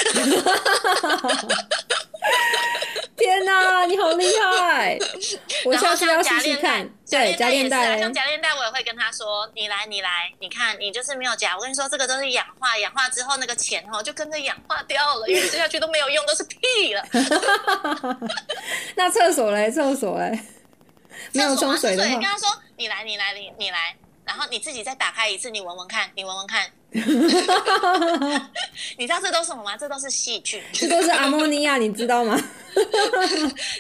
[3.16, 4.98] 天哪，你好厉害！
[5.66, 6.90] 我下次要试试看。
[7.10, 11.56] 对，夹链带，像夹链带，我也会跟他说：“你来，你来，你看，你就是没有夹。
[11.56, 17.06] 我跟你说，这个都是氧化，氧化之后那个钱哦，就跟着氧化掉了，因为吃下去都没有用，都是屁了。
[18.96, 19.70] ”那厕所嘞？
[19.72, 20.40] 厕所嘞？
[21.34, 22.48] 没有冲水的话，你跟他说
[22.78, 23.96] ：“你来，你来，你你来。”
[24.26, 26.72] 然后你自己再打开一次，你闻闻看，你闻闻看。
[28.98, 29.76] 你知道这都是什么吗？
[29.76, 32.36] 这都是细菌，这都是阿莫尼亚，你知道吗？
[32.76, 32.88] 你就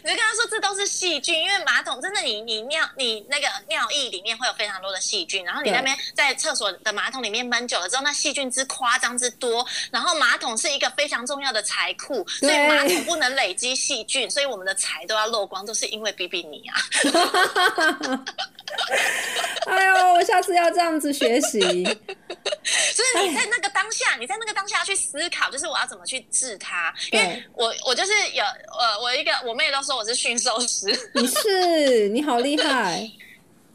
[0.03, 16.76] 跟他说这都是细菌，因为马桶真的，你你尿你那个尿液里面会有非常多的细菌，然后你那边在厕所的马桶里面闷久了之后，那细菌之夸张之多，然后马桶是一个非常重要的财库，所以马桶不能累积细菌，所以我们的财都要漏光，都是因为 比比你啊。
[19.68, 21.84] 哎呦，我下次要这样子学习。
[23.14, 26.93] 就是你在那个当下，你在那个当下要去思考，就是我要怎么去治它。
[27.12, 28.43] 因为我我就是有
[28.80, 30.88] 呃，我一个我妹都说我是驯兽师。
[31.14, 33.10] 你是你好厉害。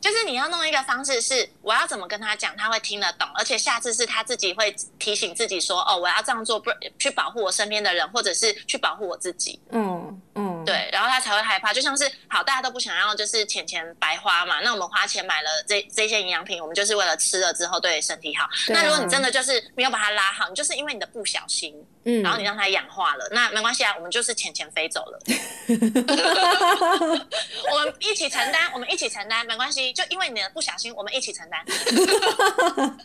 [0.00, 6.70] 就是你要弄一个方式，是我要怎么跟他讲，他会听得懂，而且下次是他自己会提醒自己说，哦，我要这样做，不
[7.00, 9.58] 去保护我身边的人，或者是去保护我自己。
[9.72, 11.72] 嗯嗯，对，然后他才会害怕。
[11.72, 18.48] 就像是好，大家都不想要就是钱钱白花嘛，那我们花钱买了这这些营养品，我们就是为了吃了之后对身体好。
[18.68, 25.18] 那如果你真的就是没有把它拉好，你就是因为你的不小心，嗯，然后你让它氧化了，那没关系啊，我们就是钱钱飞走了。
[27.70, 29.92] 我们一起承担，我们一起承担，没关系。
[29.92, 31.64] 就因为你的不小心，我们一起承担。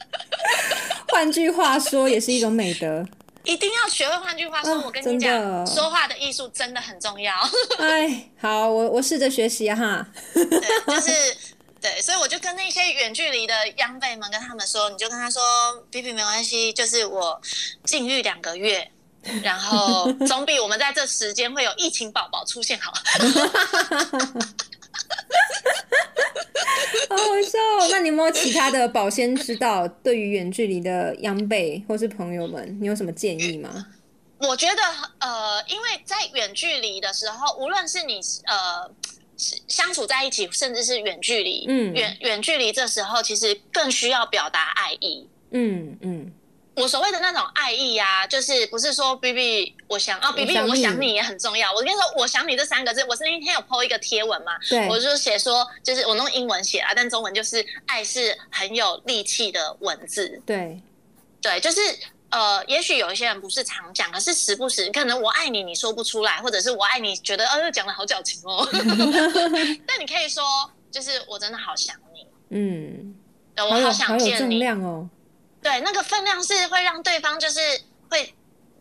[1.10, 3.06] 换句话说，也是一种美德。
[3.44, 4.80] 一定要学会换句话说。
[4.82, 7.34] 我跟你讲，说话的艺术真的很重要。
[7.80, 10.06] 哎，好，我我试着学习哈。
[10.34, 11.38] 对，就是
[11.82, 15.42] 对，所以我就跟那些远距离的央辈们跟他们说，你就跟他说
[15.92, 17.40] ，B B 没关系，就是我
[17.84, 18.90] 禁欲两个月，
[19.44, 22.94] 然后总比我们在这时间会有疫情宝宝出现好。
[27.10, 27.58] 好好笑！
[27.92, 29.88] 那你有没有其他的保鲜之道？
[29.88, 33.88] 对于远距离的央辈或是朋友们，你有什么建议吗？
[34.40, 34.82] 我觉得
[35.20, 38.90] 呃，因为在远距离的时候，无论是你呃
[39.38, 46.32] 相处在一起，甚至是远距离，嗯，远远距离这时候其实更需要表达爱意，嗯嗯。
[46.76, 51.72] 我所谓的那种爱意呀，就是不是说 B B 我想啊 B B 我想你也很重要。
[51.72, 54.54] 我跟你说，我想你这三个字，我是那天有 po 一个贴文嘛，
[54.90, 60.42] 我就写说，就是我用英文写啊，但中文就是爱是很有力气的文字。
[60.46, 60.82] 对，
[61.42, 61.80] 对，就是
[62.32, 68.68] 呃，也许有一些人不是常讲，可是时不时可能我爱你你说不出来，或者是我爱你觉得呃讲的好矫情哦。
[69.86, 70.44] 但你可以说，
[70.90, 73.16] 就是我真的好想你，嗯，
[73.58, 75.08] 我好想见你哦。
[75.64, 77.60] 对，那个分量是会让对方就是
[78.10, 78.34] 会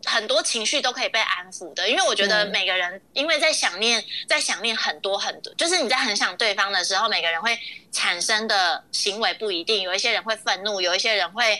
[0.05, 7.57] 很多情绪都可以被安抚的，因为我觉得每个人因为在想念，在想念很多很多，就是你在很想对方的时候，每个人会
[7.93, 11.57] 产生的行为不一定，有一些人会愤怒，有一些人会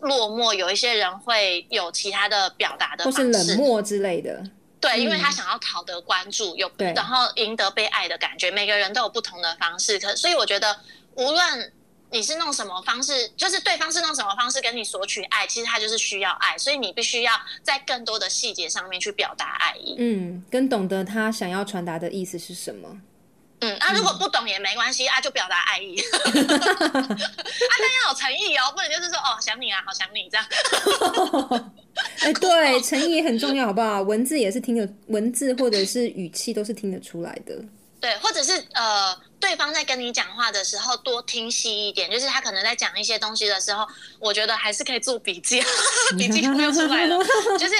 [0.00, 4.42] 落寞，有一些人会有其他的表达的方式，冷漠之类的。
[4.80, 10.80] 对，因为他想要讨得关注，有然后赢得被爱的感觉，每个人都有不同的方式，可所以我觉得
[11.16, 11.72] 无论。
[12.12, 13.26] 你是弄什么方式？
[13.36, 17.32] 就是对方是弄什么方式跟你索取爱，其实他就是需要爱，所以你必须要
[17.62, 19.96] 在更多的细节上面去表达爱意。
[19.98, 23.00] 嗯，跟懂得他想要传达的意思是什么。
[23.60, 25.96] 嗯，啊，如果不懂也没关系啊，就表达爱意。
[26.12, 31.72] 啊，但要有诚意哦，不能就是说哦想你啊，好想你这样。
[32.20, 34.02] 哎，对，诚意很重要，好不好？
[34.02, 37.54] 文字也是听得，文字或者是语气都是听得出来的。
[38.02, 43.86] 对，或者是呃，对方在跟你讲话的时候多听细一点，就是他可能在讲一些东西的时候，
[44.18, 45.62] 我觉得还是可以做笔记，
[46.18, 47.16] 笔记又出来了，
[47.56, 47.74] 就是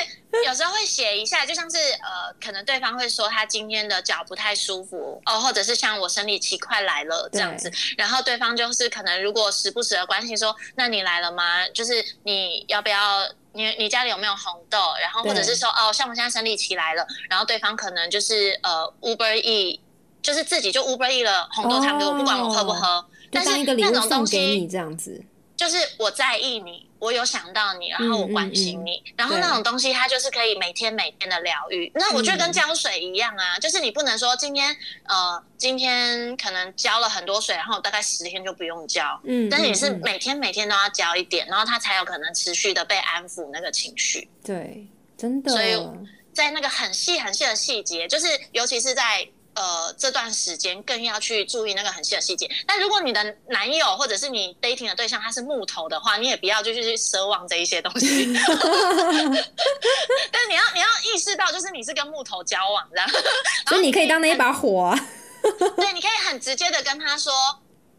[0.47, 7.69] 有时候会写一下，就像是呃，可能对方会说他今天的脚不太舒服哦，或者是像我生理期快来了这样子，
[7.99, 11.69] 然后对方就是可能如果时不时的关心说，那你来了吗？
[11.71, 14.79] 就是你要不要你你家里有没有红豆？
[15.01, 19.81] 然后或者是说哦，像我现在生理期来了，然后对方可能就是呃，Uber E。
[20.23, 25.21] 就是自己就 Uber E 了红豆汤给我，不管我喝不喝，但是那种东西这样子，
[25.57, 31.91] 就是我在意你，我有想到你，然后我关心你，然后那种东西它就是可以每天每天的疗愈。
[31.95, 44.29] 那我觉得跟浇水一样啊，就是你不能说今天呃今天可能浇了很多水，然后大概十天就不用浇，嗯，但是你是每天每天都要浇一点，然后它才有可能持续的被安抚那个情绪。
[44.45, 45.51] 对，真的。
[45.51, 45.77] 所以
[46.33, 49.29] 在那个很细很细的细节，就是尤其是在。
[49.55, 52.51] 呃，这段时间更要去注意那个很细的细节。
[52.67, 58.33] 但如果你的男友或者是你 dating 的对象他是木头的话，你也不要就去奢望这一些东西。
[60.33, 63.09] 但你要你要意识到，就是你是跟木头交往这样，
[63.69, 64.97] 所以你可以当那一把火。
[65.77, 67.33] 对，你可以很直接的跟他说，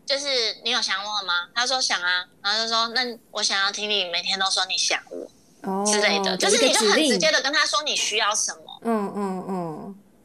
[0.05, 1.49] 就是你有想我吗？
[1.53, 3.01] 他说想啊，然后就说那
[3.31, 8.79] 我想要听你每天都说你想我之类的，就是你就很直接的跟他说你需要什么。
[8.85, 9.62] 嗯嗯嗯。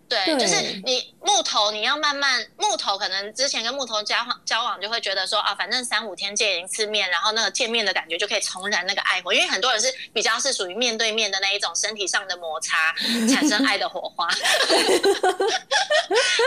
[0.09, 12.95] 对，就是你木头，你要慢慢木头，可能之前跟木头交往交往，就会觉得说啊，反正三五天见一次面，然后那个见面的感觉就可以重燃那个爱火，因为很多人是比较是属于面对面的那一种身体上的摩擦
[13.29, 14.27] 产生爱的火花。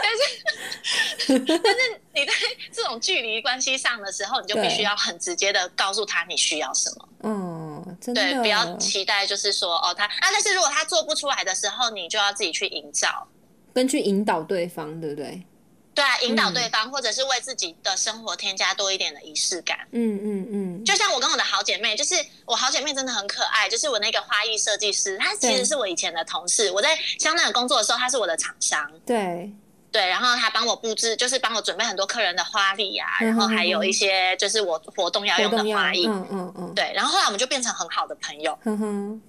[0.02, 2.34] 但是但是你在
[2.74, 7.08] 这种距离关系上的时候，你就必须要很直接的告诉他你需要什么。
[7.24, 13.28] 嗯，对，不要期待就是说哦他啊，但是如果他做不出来的时候，你就要自己去营造。
[13.74, 15.42] 跟去引导对方，对不对？
[15.94, 19.78] 对啊，引导对方，或者是为自己的生活添加多一点的仪式感。
[19.92, 20.86] 嗯嗯嗯。
[20.86, 22.16] 就像我跟我的好姐妹，就是
[22.46, 26.72] 我好姐妹真的很可爱，就是我那个花艺设计师，她其实是我以前的同事。
[26.72, 28.90] 我在香奈儿工作的时候，她是我的厂商。
[29.06, 29.52] 对
[29.92, 36.08] 对，然后她帮我布置，就是帮我准备很多客人的花礼啊，然后还有一些就是我活动要用的花艺。
[36.08, 36.74] 嗯嗯嗯。
[36.74, 38.58] 对，然后后来我们就变成很好的朋友。
[38.64, 39.22] 嗯哼。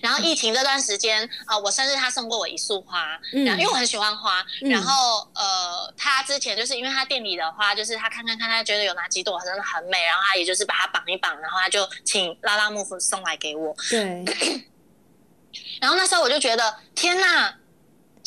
[0.00, 4.44] 然后疫情这段时间啊，我生日他送过我一束花，嗯，因为我很喜欢花。
[4.62, 13.74] 然后呃，他之前就是因为他店里的花，就是他看看看，他觉得有哪几朵真的很美，然后他也就是把它绑一绑，然后他就请拉拉木夫送来给我。
[13.90, 14.24] 对。
[15.80, 17.54] 然后那时候我就觉得，天呐！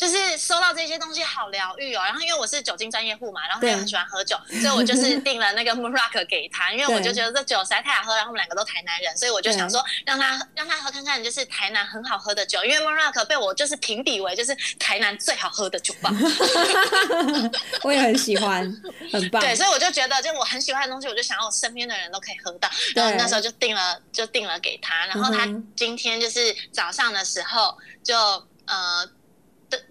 [0.02, 13.24] 就是收到这些东西好疗愈哦，然后因为我是酒精专业户嘛，然后他也很喜欢喝酒，所以我就是 订了那个 m o r o c k 给他，因为我就觉得这酒实在太好喝，然后我们两个都台南人，所以我就想说让他让他喝看看，就是台南很好喝的酒，因为 m o r o c k
[13.26, 16.10] 被我就是评比为就是台南最好喝的酒吧。
[17.84, 18.60] 我也很喜欢，
[19.12, 19.40] 很棒。
[19.40, 25.46] 对，所以我就觉得，就我很喜欢的东西，我就想要我身边的人都可以喝到，然后那时候就订了就订了给他，然后他
[25.76, 28.16] 今天就是早上的时候就
[28.66, 29.08] 呃。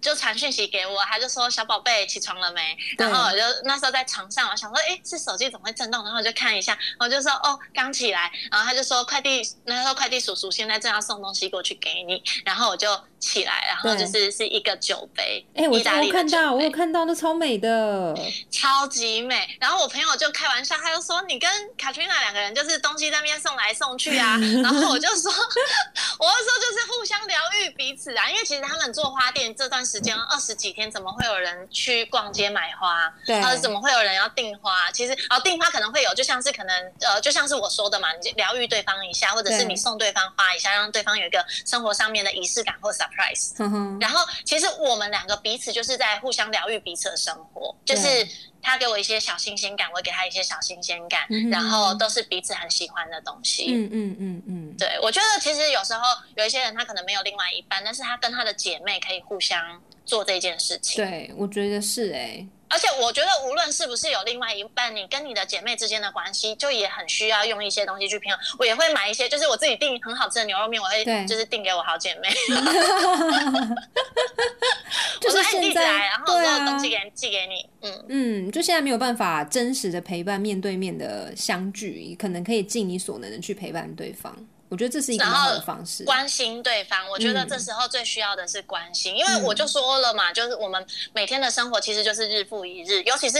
[0.02, 2.78] 就传讯息给我，他就说小宝贝起床了没？
[2.98, 6.04] 然后我就那时候在床上，我想说，哎，是手机怎么会震动？
[6.04, 8.32] 然后我就看一下，我就说哦，刚起来。
[8.52, 12.22] 然后他就说快递，那时候快递叔叔现在正要送东西过去给你。
[12.46, 18.16] 然后我就起来，然后就是是一个酒杯，哎，我我看到，我有看到，那超美的，
[18.50, 19.58] 超级美。
[19.60, 24.38] 然后我朋友就开玩笑，他就说你跟卡 n 娜两个人就是东西在那边送来送去啊。
[24.64, 25.32] 然后我就说，
[26.20, 33.12] 我就说就是互相疗愈彼此啊，因为其实他们做花店这段时间二十几天，怎么会有人去逛街买花？
[33.26, 34.92] 对，呃怎么会有人要订花？
[34.92, 43.54] 其实哦，订花可能会有，就像是可能呃，就像是我说的嘛，你疗愈对方一下，或者是你送对方花一下，让对方有一个生活上面的仪式感或 surprise。
[44.02, 48.28] 然后其实我们两个彼此就是在互相疗愈彼此的生活，就是
[48.62, 53.66] 他给我一些小新鲜感，我给他一些小新鲜感，然后都是彼此很喜欢的东西。
[53.74, 56.02] 嗯嗯嗯嗯，对，我觉得其实有时候
[56.36, 59.82] 有一些人他可能没有另外一半，但是他跟他的姐妹可以互相。
[60.04, 68.40] 做这件事情，对我觉得是哎，而且我觉得无论是不是有另外一半，你跟你的姐妹之间的关系，就也很需要用一些东西去平衡。
[68.58, 72.30] 我也会买一些，就是我自己订很好吃的牛肉面，我会就是订给我好姐妹，
[75.20, 84.36] 就是现在，然后所有东西给寄给你，嗯嗯，就现在没有办法真实的陪伴，面对面的相聚，可能可以尽你所能的去陪伴对方。
[84.72, 87.10] 我觉得这是一个好的方式，关心对方。
[87.10, 93.38] 我觉得这时候最需要的是关心，因为我就说了嘛，就是我们每天的生活其实就是日复一日，尤其是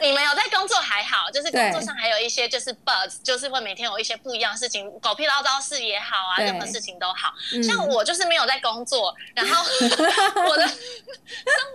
[0.00, 7.34] 你们有在工作还好，就是工作上还有一些就是 buzz，就是会每天有一些不一样的事情，狗屁唠叨事也好啊，任何事情都好。
[7.62, 9.62] 像我就是没有在工作，然后
[10.48, 10.74] 我的 生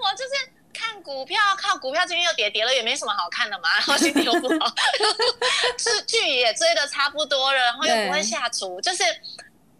[0.01, 0.56] 活就是。
[0.77, 4.71] 看股票，靠股票今天又跌，跌了也没什么好看的嘛，然后心情又不好，
[5.79, 9.03] 是剧也追的差不多了，然后又不会下厨，就是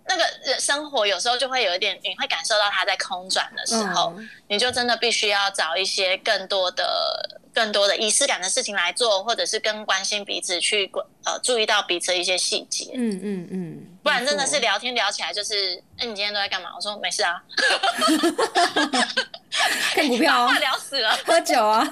[0.06, 0.24] 那个
[0.60, 4.14] 生活有时候就会有一点，你会感受到它在空转的时候，
[4.48, 10.90] 你就真的必须要找一些更多的、更多的仪式感的事情来做，或者是更关心彼此，去
[11.26, 12.92] 呃注意到彼此的一些细节。
[12.96, 13.97] 嗯嗯嗯。
[14.08, 16.70] 不然真的是聊天聊起来就是，哎，你今天都在干嘛？
[16.74, 17.44] 我说没事啊，
[19.94, 21.84] 看股票啊，聊死了，喝酒啊。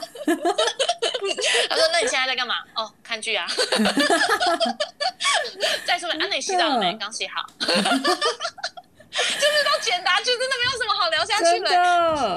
[1.69, 2.55] 他说：“那你现在在干嘛？
[2.73, 3.45] 哦，看剧啊。
[5.85, 6.93] 再说，啊，那你洗澡了没？
[6.93, 7.45] 刚洗好。
[7.59, 7.73] 就是
[9.65, 11.69] 都简答句，真的没有什么好聊下去的。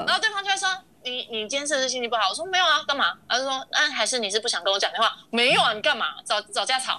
[0.05, 0.67] 然后对方就会说。”
[1.01, 2.27] 你你今天是不是心情不好？
[2.29, 3.13] 我说没有啊，干嘛？
[3.27, 5.15] 他就说，嗯，还是你是不想跟我讲电话？
[5.31, 6.07] 没有啊，你干嘛？
[6.27, 6.97] 找找架吵？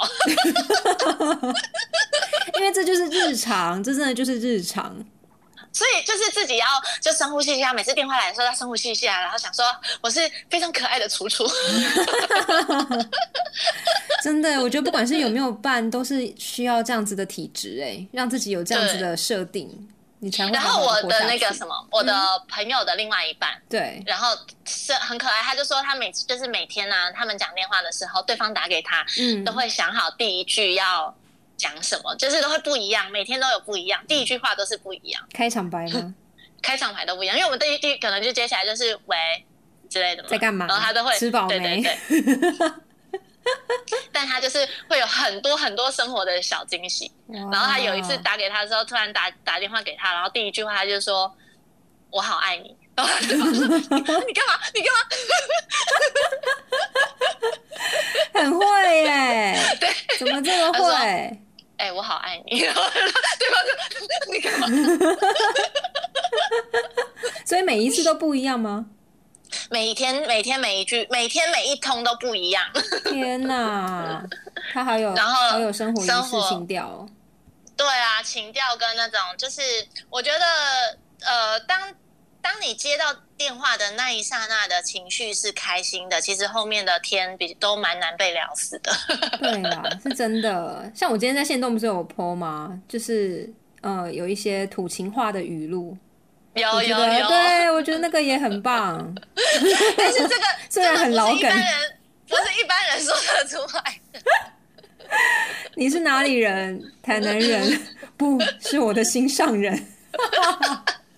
[3.31, 4.97] 日常，这真的就是日常。
[5.73, 6.67] 所以就是自己要
[7.01, 9.65] 就深呼吸一下，每次电话来的时候要深呼吸一下，然后想说
[10.01, 11.47] 我是非常可爱的楚楚。
[14.25, 19.89] 真的，我觉得不管是有没有伴，都是需要这样子的体质，哎，让自己有这样子的设定。
[20.53, 22.13] 然后我的那个什么，我的
[22.47, 31.15] 朋友的另外一半，对，然后是很可爱，他就说他每次就是每天呢，他们讲电话的时候，对方打给他，嗯，都会想好第一句要
[31.61, 36.15] 讲什么，就是都会不一样，每天都有不一样，第一句话都是不一样，开场白吗？
[36.63, 39.17] 开场白都不一样，因为我们第一第可能就接下来就是喂
[39.91, 40.67] 之类的嘛，在干嘛？
[40.67, 41.83] 然后他都会吃饱没？
[44.13, 47.11] 但他就是会有很多很多生活的小惊喜。
[47.27, 51.35] 然后他有一次打给他的时候，突然打打电话给他，然后第一句话他就说
[52.11, 52.77] ：“我好爱你。
[52.95, 53.67] ”然后对方说
[54.27, 54.61] ：“你干嘛？
[54.75, 55.01] 你干嘛？”
[58.35, 59.57] 很会耶！
[59.81, 59.89] 对，
[60.19, 61.39] 怎么这么会？
[61.81, 62.61] 哎，我好爱你。
[62.61, 63.73] 然 后对方就
[64.33, 64.67] ：“你干嘛？”
[67.47, 68.85] 所以每一次都不一样吗？
[69.71, 72.63] 每一天，每天每一句，每天每一通都不一样。
[73.07, 74.23] 天哪，
[74.73, 77.09] 他还有， 然后还有生活仪式情调。
[77.77, 79.61] 对啊，情调跟那种，就是
[80.11, 80.45] 我觉得，
[81.27, 81.81] 呃，当
[82.43, 88.93] 当你接到电话的那一刹那的情绪是开心的，其实后面的天比都蛮难被聊死的。
[89.39, 90.91] 对啊， 是真的。
[90.95, 92.81] 像我今天在线动不是有 po 吗？
[92.89, 93.49] 就是
[93.83, 95.97] 呃，有一些土情话的语录。
[96.55, 99.15] 有有有，对我觉得那个也很棒。
[99.97, 101.51] 但是这个 虽然很老梗，
[102.29, 104.21] 不是一般人说得出来的。
[105.75, 106.93] 你是哪里人？
[107.03, 107.81] 台南人？
[108.17, 109.87] 不是我的心上人。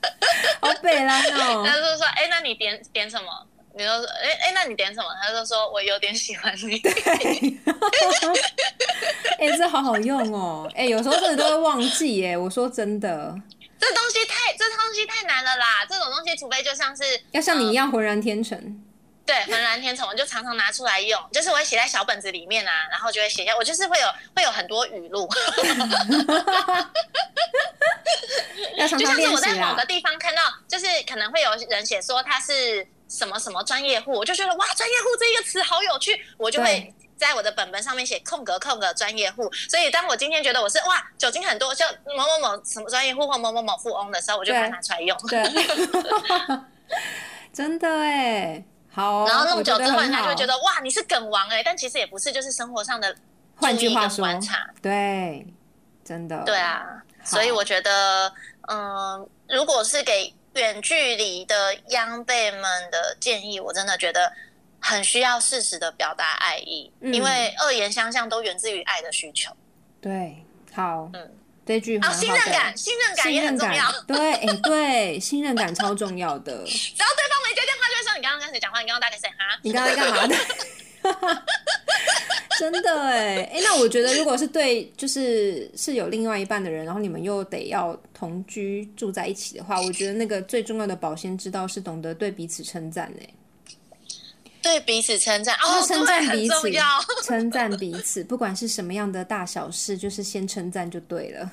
[0.60, 1.64] 好北啦哦！
[1.66, 6.80] 他就说：“哎，那你点点什么？”你就说：“哎哎，那你点什么？”他就说：“我有点喜欢你。”
[9.38, 10.70] 哎，这好好用哦！
[10.74, 12.36] 哎，有时候真的都会忘记耶。
[12.36, 13.34] 我说真的。
[13.80, 15.84] 这东西太这东西太难了啦！
[15.88, 18.56] 这种东西，除非就像是要像你一样浑然天成，
[19.24, 25.28] 对，浑然天成，我就常常拿出来用，就是我会写在小本子里面啊，然后就会写下，我就是会有会有很多语录，
[28.76, 29.82] 就像是我在某个。
[29.92, 39.52] 地方看到，就是可能会有人写说他是什么什么专业户，我就觉得哇，专业户这一个词好有趣，我就会在我的本本上面写空格空格专业户。
[39.68, 41.84] 所以当我今天觉得我是哇酒精很多，就
[42.16, 45.14] 某某某什么专业户或某某某富翁的时候，我就把它拿出来用。
[45.28, 45.42] 对，
[47.52, 53.14] 真的哎，好，然后弄久之后，人家就会觉得哇，你是梗王哎、但其实也不是，就是生活上的
[53.56, 54.68] 换句话说观察。
[54.82, 55.46] 对，
[56.04, 56.84] 真的，对，啊，
[57.24, 58.32] 所以我觉得，
[58.68, 64.30] 嗯，如果是给远距离的央辈们的建议，我真的觉得
[64.78, 69.50] 很需要适时的表达爱意，嗯因为恶言相向都源自于爱的需求。
[70.02, 71.30] 对，好，嗯，
[71.80, 73.90] 信任感，信任感也很重要。
[73.90, 76.52] 感，对，哎，对，信任感超重要的。
[76.66, 79.58] 只要对方没接电话，就会说你刚刚跟谁讲话，你刚刚打给谁哈？
[79.62, 80.36] 你刚刚干嘛的？
[82.58, 93.28] 真的哎哎，那我觉得如果是对，就是是有另外一半的人，然后你们又得要同居住在一起的话，我觉得那个最重要的保鲜之道是懂得对彼此称赞哎，
[94.62, 96.70] 对彼此称赞，哦，要称赞，彼此
[97.24, 101.50] 称赞彼此，不管是什么样的大小事，就是先称赞就对了。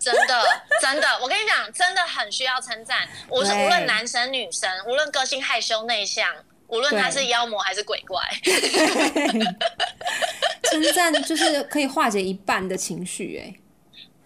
[0.00, 0.42] 真的，
[0.80, 3.08] 真的，我跟你讲，真的很需要称赞。
[3.28, 6.28] 我是无论男生女生，无论个性害羞内向，
[6.68, 8.22] 无论他是妖魔还是鬼怪，
[10.64, 13.54] 称赞就是可以化解一半的情绪哎。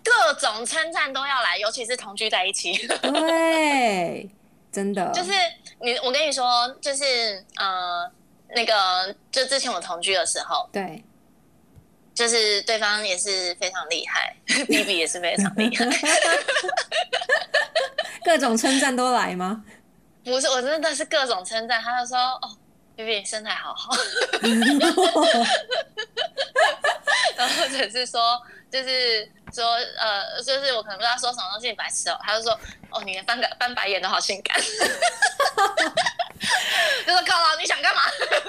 [0.04, 2.72] 各种称赞都要来，尤其是同居在一起。
[3.00, 4.28] 对，
[4.72, 5.30] 真的就是
[5.80, 8.10] 你，我跟你说，就是呃，
[8.48, 11.04] 那个，就之前我同居的时候，对，
[12.14, 14.34] 就是对方也是非常厉害，
[14.66, 15.86] B B 也是非常厉害。
[18.24, 19.64] 各种称赞都来吗？
[20.24, 22.56] 不是，我真的是各种称赞，他就说哦
[23.24, 23.94] 身材好好，
[27.36, 28.40] 然后或者是说，
[28.70, 29.64] 就是说
[29.98, 32.52] 呃，就是我可能不知道说什么东西你白痴哦，他就说
[32.90, 34.56] 哦，你连翻个翻白眼都好性感，
[37.06, 38.02] 就说靠了，你想干嘛？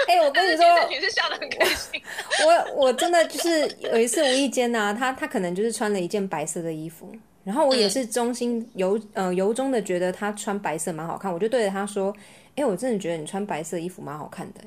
[0.08, 2.02] 哎、我跟你 说，你是笑得很开心，
[2.46, 12.16] 我我真的就是有一次无意间呢、他他可能就是穿了一件白色的衣服，然后我也是衷心由呃由衷的觉得他穿白色蛮好看，我就对着他说
[12.56, 14.62] ：“哎、我真的觉得你穿白色衣服蛮好看的、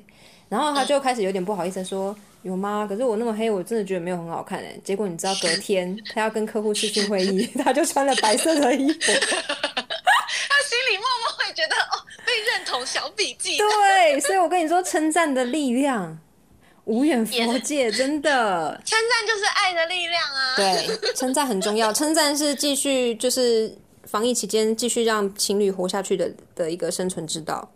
[0.49, 2.87] 然后他就开始有点不好意思地说：“有吗？
[2.89, 8.99] 可是我那么黑，我真的觉得没有很好看哎、结果你知道隔天 他要跟客户视讯会议， 他就穿了白色的衣服。
[8.99, 13.57] 他心里默默会觉得哦，被认同小笔记。
[13.59, 16.19] 对，所以我跟你说，称赞的力量
[16.85, 18.81] 无远佛界，真的。
[18.85, 20.57] 称赞就是爱的力量啊！
[20.57, 21.93] 对，称赞很重要。
[21.93, 27.69] 称赞是继续就是防疫期间继续让情侣活下去的的一个生存之道，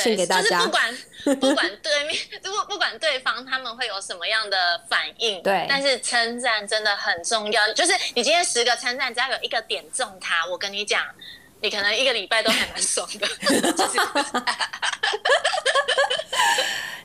[0.00, 0.70] 献给大家就是不。
[0.70, 0.98] 管
[1.38, 7.72] 不管对面，如果不管对方他们会有什么样的反应，对但是称赞真的很重要。
[7.74, 11.06] 就是你今天十个称赞，只要有一个点中他，我跟你讲，
[11.62, 13.26] 你可能一个礼拜都还蛮爽的。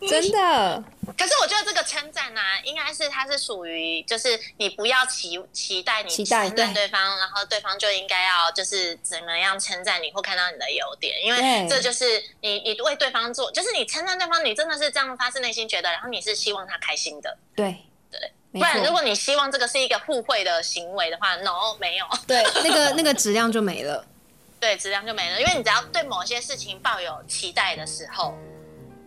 [0.01, 0.84] 就 是真的，
[1.18, 17.76] 可是我觉得这个称赞呢，应该是它是属于，就是你不要期期待你期待称赞对对方，然后对方就应该要就是怎么样称赞你或看到你的优点，因为这就是你你为对方做，就是你称赞对方，你真的是这样发自内心觉得，然后你是希望他开心的，对
[18.12, 24.05] 对，没不然如，果你希望这个是一个互惠的行为的话，no 没有，对，那个那个质量就没了。
[24.60, 28.34] 对，质量就没了，因为你只要对某些事情抱有期待的时候，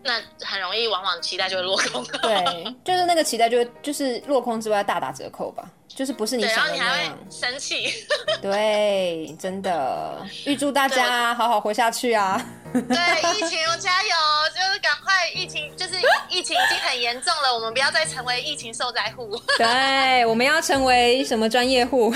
[0.03, 0.13] 那
[0.45, 2.03] 很容易往往期待就会落空。
[2.21, 7.11] 对，就是那个期待就会就是落空之外大打折扣吧，就是不是你对，然后你还会。
[7.29, 7.93] 生气。
[8.41, 12.43] 对，真的，预祝大家好好活下去啊！
[12.73, 14.09] 对，疫情加油，
[14.55, 15.93] 就是赶快疫情，就是
[16.29, 19.37] 疫情已经很严重了，我们不要再成为疫情受灾户。
[19.57, 22.13] 对，我们要成为什么专业户？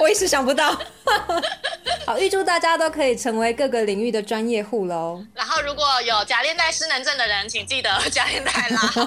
[0.00, 0.76] 我一时想不到。
[2.06, 5.24] 好，预祝大家都可以成为各个领域的专业户喽！
[5.34, 9.06] 然后如果有假链带失能症的人，请记得假链带拉好。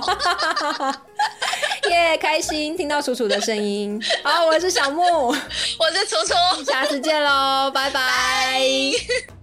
[1.89, 4.01] 耶，开心听到楚楚的声音。
[4.23, 5.27] 好，我是小木，
[5.79, 9.36] 我是楚楚，下次见喽，拜拜。